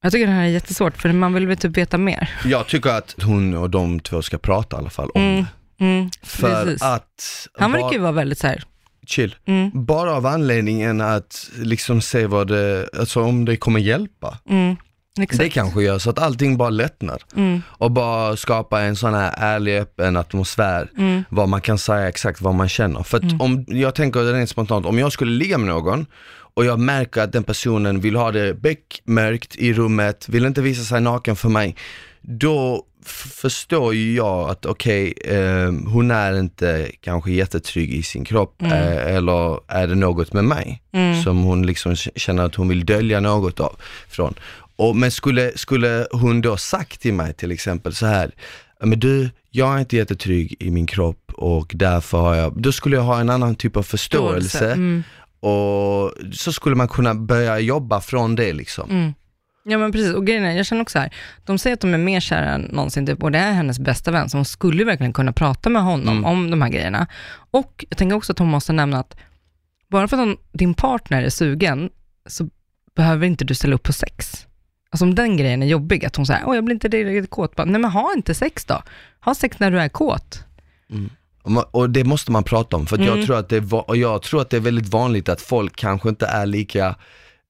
[0.03, 2.29] Jag tycker det här är jättesvårt, för man vill väl typ veta mer.
[2.45, 5.45] Jag tycker att hon och de två ska prata i alla fall om Mm.
[5.79, 6.81] Mm, För precis.
[6.81, 8.63] att, Han verkar ju vara väldigt så här,
[9.07, 14.39] chill, mm, bara av anledningen att liksom se vad det, alltså om det kommer hjälpa.
[14.49, 14.75] mm,
[15.21, 15.39] exakt.
[15.39, 19.33] Det kanske gör så att allting bara lättnar Mm, och bara skapa en sån här
[19.37, 23.03] ärlig, öppen atmosfär mm, vad man kan säga exakt vad man känner.
[23.03, 23.41] För att Mm.
[23.41, 26.05] om, jag tänker rent spontant, om jag skulle ligga med någon
[26.55, 30.83] och jag märker att den personen vill ha det beckmörkt i rummet, vill inte visa
[30.83, 31.75] sig naken för mig,
[32.21, 38.61] då förstår ju jag att okej, eh, hon är inte kanske jättetrygg i sin kropp
[38.61, 38.71] Mm.
[38.73, 42.85] eh, eller är det något med mig mm, som hon liksom känner att hon vill
[42.85, 43.75] dölja något av
[44.09, 44.33] från.
[44.77, 48.31] Och, men skulle, skulle hon då sagt till mig till exempel så här,
[48.79, 52.95] men du, jag är inte jättetrygg i min kropp och därför har jag, då skulle
[52.95, 55.03] jag ha en annan typ av förståelse Mm,
[55.39, 59.13] och så skulle man kunna börja jobba från det liksom.
[59.65, 59.71] Mm.
[59.71, 61.13] Ja men precis, och grejen är, jag känner också så här,
[61.45, 64.11] de säger att de är mer kära än någonsin, typ, och det är hennes bästa
[64.11, 66.25] vän, så hon skulle verkligen kunna prata med honom Mm.
[66.25, 67.07] om de här grejerna.
[67.51, 69.17] Och jag tänker också att hon måste nämna att,
[69.89, 71.89] bara för att hon, din partner är sugen,
[72.25, 72.49] så
[72.95, 74.47] behöver inte du ställa upp på sex.
[74.89, 77.55] Alltså om den grejen är jobbig, att hon säger, åh jag blir inte riktigt kåt,
[77.55, 78.81] bara, nej men ha inte sex då.
[79.25, 80.43] Ha sex när du är kåt.
[81.43, 83.17] Och ma- Och det måste man prata om, för att Mm.
[83.17, 86.09] jag, tror att det är, jag tror att det är väldigt vanligt att folk kanske
[86.09, 86.95] inte är lika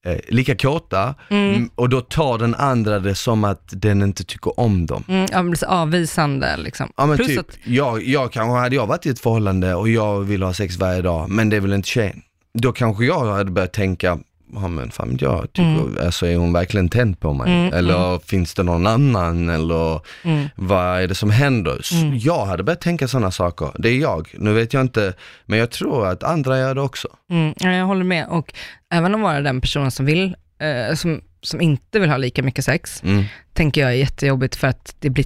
[0.06, 4.60] eh, lika kåta mm, och då tar den andra det som att den inte tycker
[4.60, 5.04] om dem.
[5.08, 6.92] Mm, ja, blir så avvisande liksom.
[6.98, 9.90] Ja men Plus typ, att, jag, jag kanske hade jag varit i ett förhållande och
[9.90, 12.22] jag vill ha sex varje dag, men det är väl inte tjejen.
[12.54, 14.20] Då kanske jag hade börjat tänka,
[14.54, 17.54] ja men fan jag tycker, alltså är hon verkligen tänd på mig?
[17.54, 19.50] Mm, eller finns det någon annan?
[19.50, 21.82] Eller mm, vad är det som händer?
[21.94, 22.18] Mm.
[22.18, 24.34] Jag hade börjat tänka sådana saker, det är jag.
[24.34, 25.14] Nu vet jag inte,
[25.46, 27.08] men jag tror att andra gör det också.
[27.32, 28.28] Mm, ja, jag håller med.
[28.30, 28.54] Och
[28.98, 32.66] även att vara den personen som vill, eh, som, som inte vill ha lika mycket
[32.66, 33.24] sex, Mm.
[33.54, 35.26] tänker jag är jättejobbigt för att det blir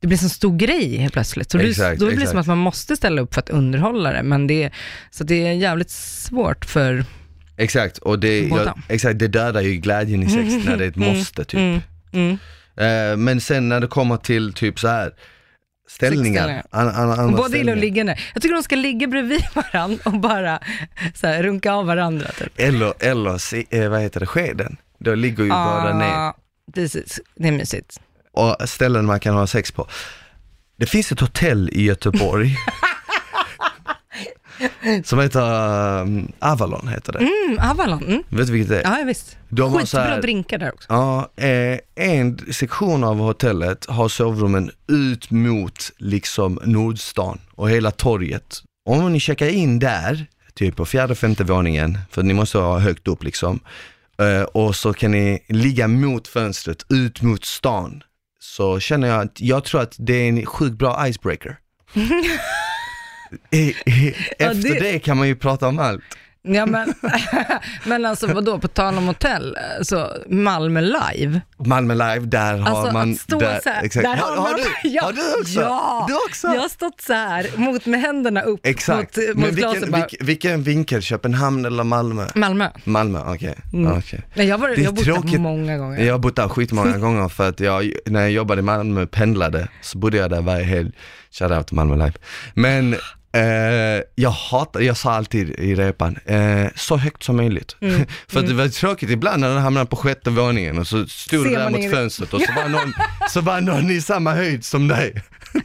[0.00, 1.50] det blir en stor grej helt plötsligt.
[1.50, 2.30] Så det, Exakt, då blir det exakt.
[2.30, 4.22] som att man måste ställa upp för att underhålla det.
[4.22, 4.70] Men det,
[5.10, 7.04] så det är jävligt svårt för
[7.56, 10.96] Exakt, och det, jag, exakt, det dödar ju glädjen i sex när det är ett
[10.96, 11.60] Mm, måste typ.
[11.60, 11.80] Mm,
[12.12, 12.38] mm.
[12.76, 15.12] Eh, men sen när det kommer till typ så här
[15.90, 16.62] Sexställningar.
[16.70, 17.76] an, an, andra Och båda gillar att ställningar.
[17.76, 18.30] ligga ner.
[18.34, 20.60] Jag tycker de ska ligga bredvid varandra och bara
[21.14, 22.28] så här, runka av varandra.
[22.38, 22.52] Typ.
[22.56, 24.76] Eller, eller se- eh, vad heter det, skeden.
[24.98, 26.06] Då ligger ju båda ner.
[26.14, 26.36] Ah,
[26.74, 28.00] Precis, det är mysigt.
[28.32, 29.86] Och ställen man kan ha sex på.
[30.76, 32.56] Det finns ett hotell i Göteborg
[35.04, 37.18] som heter um, Avalon, heter det.
[37.18, 38.22] Mm, Avalon, mm.
[38.28, 38.98] Vet du vilket det är?
[38.98, 39.36] ja visst.
[39.48, 40.86] De har så Skitbra här- drinkar där också.
[40.92, 48.62] Ja, eh, en sektion av hotellet har sovrummen ut mot liksom Nordstan och hela torget.
[48.88, 53.08] Om ni checkar in där, typ på fjärde, femte våningen, för ni måste ha högt
[53.08, 53.60] upp liksom,
[54.18, 58.02] eh, och så kan ni ligga mot fönstret, ut mot stan,
[58.40, 61.56] så känner jag att, jag tror att det är en sjukt bra icebreaker.
[63.50, 63.68] Eh,
[64.38, 66.00] Ja, Efter det- det kan man ju prata om allt.
[66.42, 66.94] Ja, men,
[67.84, 71.40] men alltså vadå, på tal om hotell, så Malmö live.
[71.66, 73.12] Malmö live, där har Alltså man...
[73.12, 74.04] att stå där, så här, exakt.
[74.04, 75.60] där har, har, du, ja, har du också?
[75.60, 76.46] Ja, Du också?
[76.48, 79.16] jag har stått så här, mot med händerna upp Exakt.
[79.16, 79.76] mot, mot Men glaset.
[79.76, 81.02] vilken, Bara, vilken, vilken vinkel?
[81.02, 82.26] Köpenhamn eller Malmö?
[82.34, 82.68] Malmö.
[82.84, 83.54] Malmö, okej.
[83.72, 83.98] Mm.
[83.98, 84.20] okej.
[84.34, 86.04] Nej, jag, har bott där många gånger.
[86.04, 89.68] Jag har bott där skitmånga gånger för att jag, när jag jobbade i Malmö, pendlade,
[89.80, 90.92] så bodde jag där varje helg.
[91.32, 92.12] Shoutout Malmö Live.
[92.54, 92.96] Men
[93.32, 97.76] eh, jag hatar, jag sa alltid i repan, eh, så högt som möjligt.
[97.80, 101.40] Mm, för det var tråkigt ibland när den hamnade på sjätte våningen och så stod
[101.42, 102.92] Ser du där man mot ingen- fönstret och så var, någon,
[103.30, 105.22] så var någon i samma höjd som dig.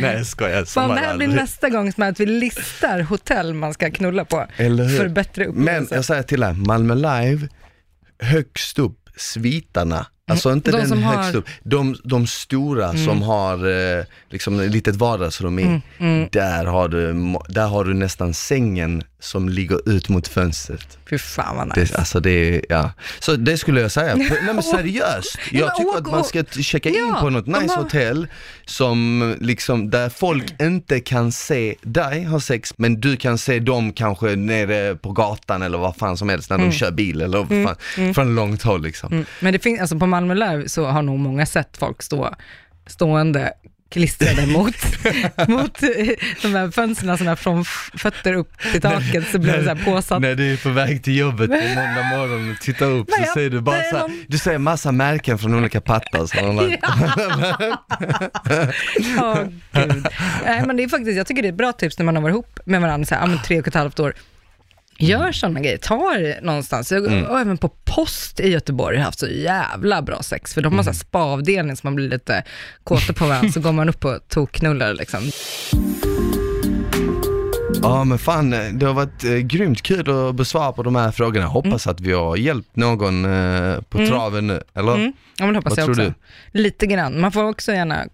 [0.00, 1.40] Nej jag skojar, så var det här blir aldrig.
[1.42, 4.46] nästa gång som att vi listar hotell man ska knulla på.
[4.56, 5.94] För bättre Men upplevelse.
[5.94, 7.48] jag säger till dig, Malmö Live,
[8.22, 10.06] högst upp, svitarna.
[10.30, 13.54] Alltså inte De den högst har- upp, de, de stora som har
[13.98, 15.80] eh, liksom ett litet vardagsrum i,
[16.32, 17.12] Där, har du,
[17.48, 20.98] där har du nästan sängen som ligger ut mot fönstret.
[21.10, 21.92] Fy fan vad nice.
[21.92, 22.90] Det, alltså det ja.
[23.20, 25.38] Så det skulle jag säga, nej men seriöst.
[25.52, 28.26] Ja, Jag tycker att man ska checka in Ja, på något nice har- hotell
[28.66, 33.92] som liksom, där folk inte kan se dig ha sex, men du kan se dem
[33.92, 37.48] kanske nere på gatan eller vad fan som helst när de kör bil eller vad
[37.64, 39.12] fan, från långt håll liksom.
[39.12, 39.24] Mm.
[39.40, 42.34] Men det finns, alltså på Malmö Live så har nog många sett folk stå
[42.86, 43.52] stående
[43.90, 44.74] klistrade mot,
[45.48, 45.88] mot eh,
[46.42, 47.64] de här fönstren, såna här från
[47.98, 50.20] fötter upp till taket så blir det så här påsatt.
[50.22, 53.28] När du är på väg till jobbet på måndag morgon och tittar upp så jag-
[53.34, 56.26] ser du bara så här, någon- du ser massa märken från olika pattar.
[56.26, 56.36] Så
[59.16, 60.06] Ja, gud.
[60.44, 62.22] Nej, men det är faktiskt, jag tycker det är ett bra tips när man har
[62.22, 64.14] varit ihop med varandra så här, ja, men tre och ett halvt år.
[65.06, 66.92] Gör sådana grejer, ta er någonstans.
[66.92, 67.24] Jag, Mm.
[67.24, 70.76] Och även på post i Göteborg har jag haft så jävla bra sex, för de
[70.76, 72.44] har så här spa-avdelning så man blir lite
[72.84, 75.20] kåta på varandra, så går man upp och tokknullar liksom.
[77.82, 81.46] Ja men fan, det har varit eh, grymt kul att besvara på de här frågorna.
[81.46, 84.94] Hoppas att vi har hjälpt någon eh, på traven nu, eller?
[84.94, 85.12] Mm.
[85.38, 86.12] Ja men det hoppas Vad jag också.
[86.52, 87.20] Lite grann.
[87.20, 88.04] Man får också gärna,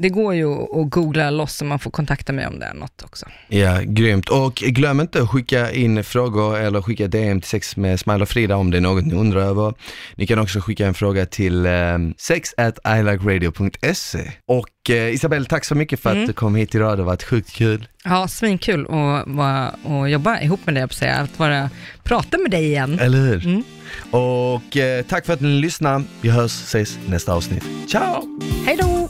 [0.00, 3.02] det går ju att googla loss så man får kontakta mig om det är något
[3.02, 3.26] också.
[3.48, 4.28] Ja, grymt.
[4.28, 8.28] Och glöm inte att skicka in frågor eller skicka DM till Sex med Smile och
[8.28, 9.74] Frida om det är något ni undrar över.
[10.14, 14.32] Ni kan också skicka en fråga till um, sex at ilikeradio.se.
[14.46, 17.22] Och eh, Isabelle, tack så mycket för att du kom hit idag, det har varit
[17.22, 17.88] sjukt kul.
[18.04, 21.16] Ja, svinkul att vara och jobba ihop med dig, jag säga.
[21.16, 21.70] Att vara,
[22.02, 22.98] prata med dig igen.
[22.98, 23.46] Eller hur?
[23.46, 23.62] Mm.
[24.10, 26.02] Och eh, tack för att ni lyssnar.
[26.20, 27.64] Vi hörs, ses nästa avsnitt.
[27.88, 28.38] Ciao!
[28.66, 29.09] Hej då!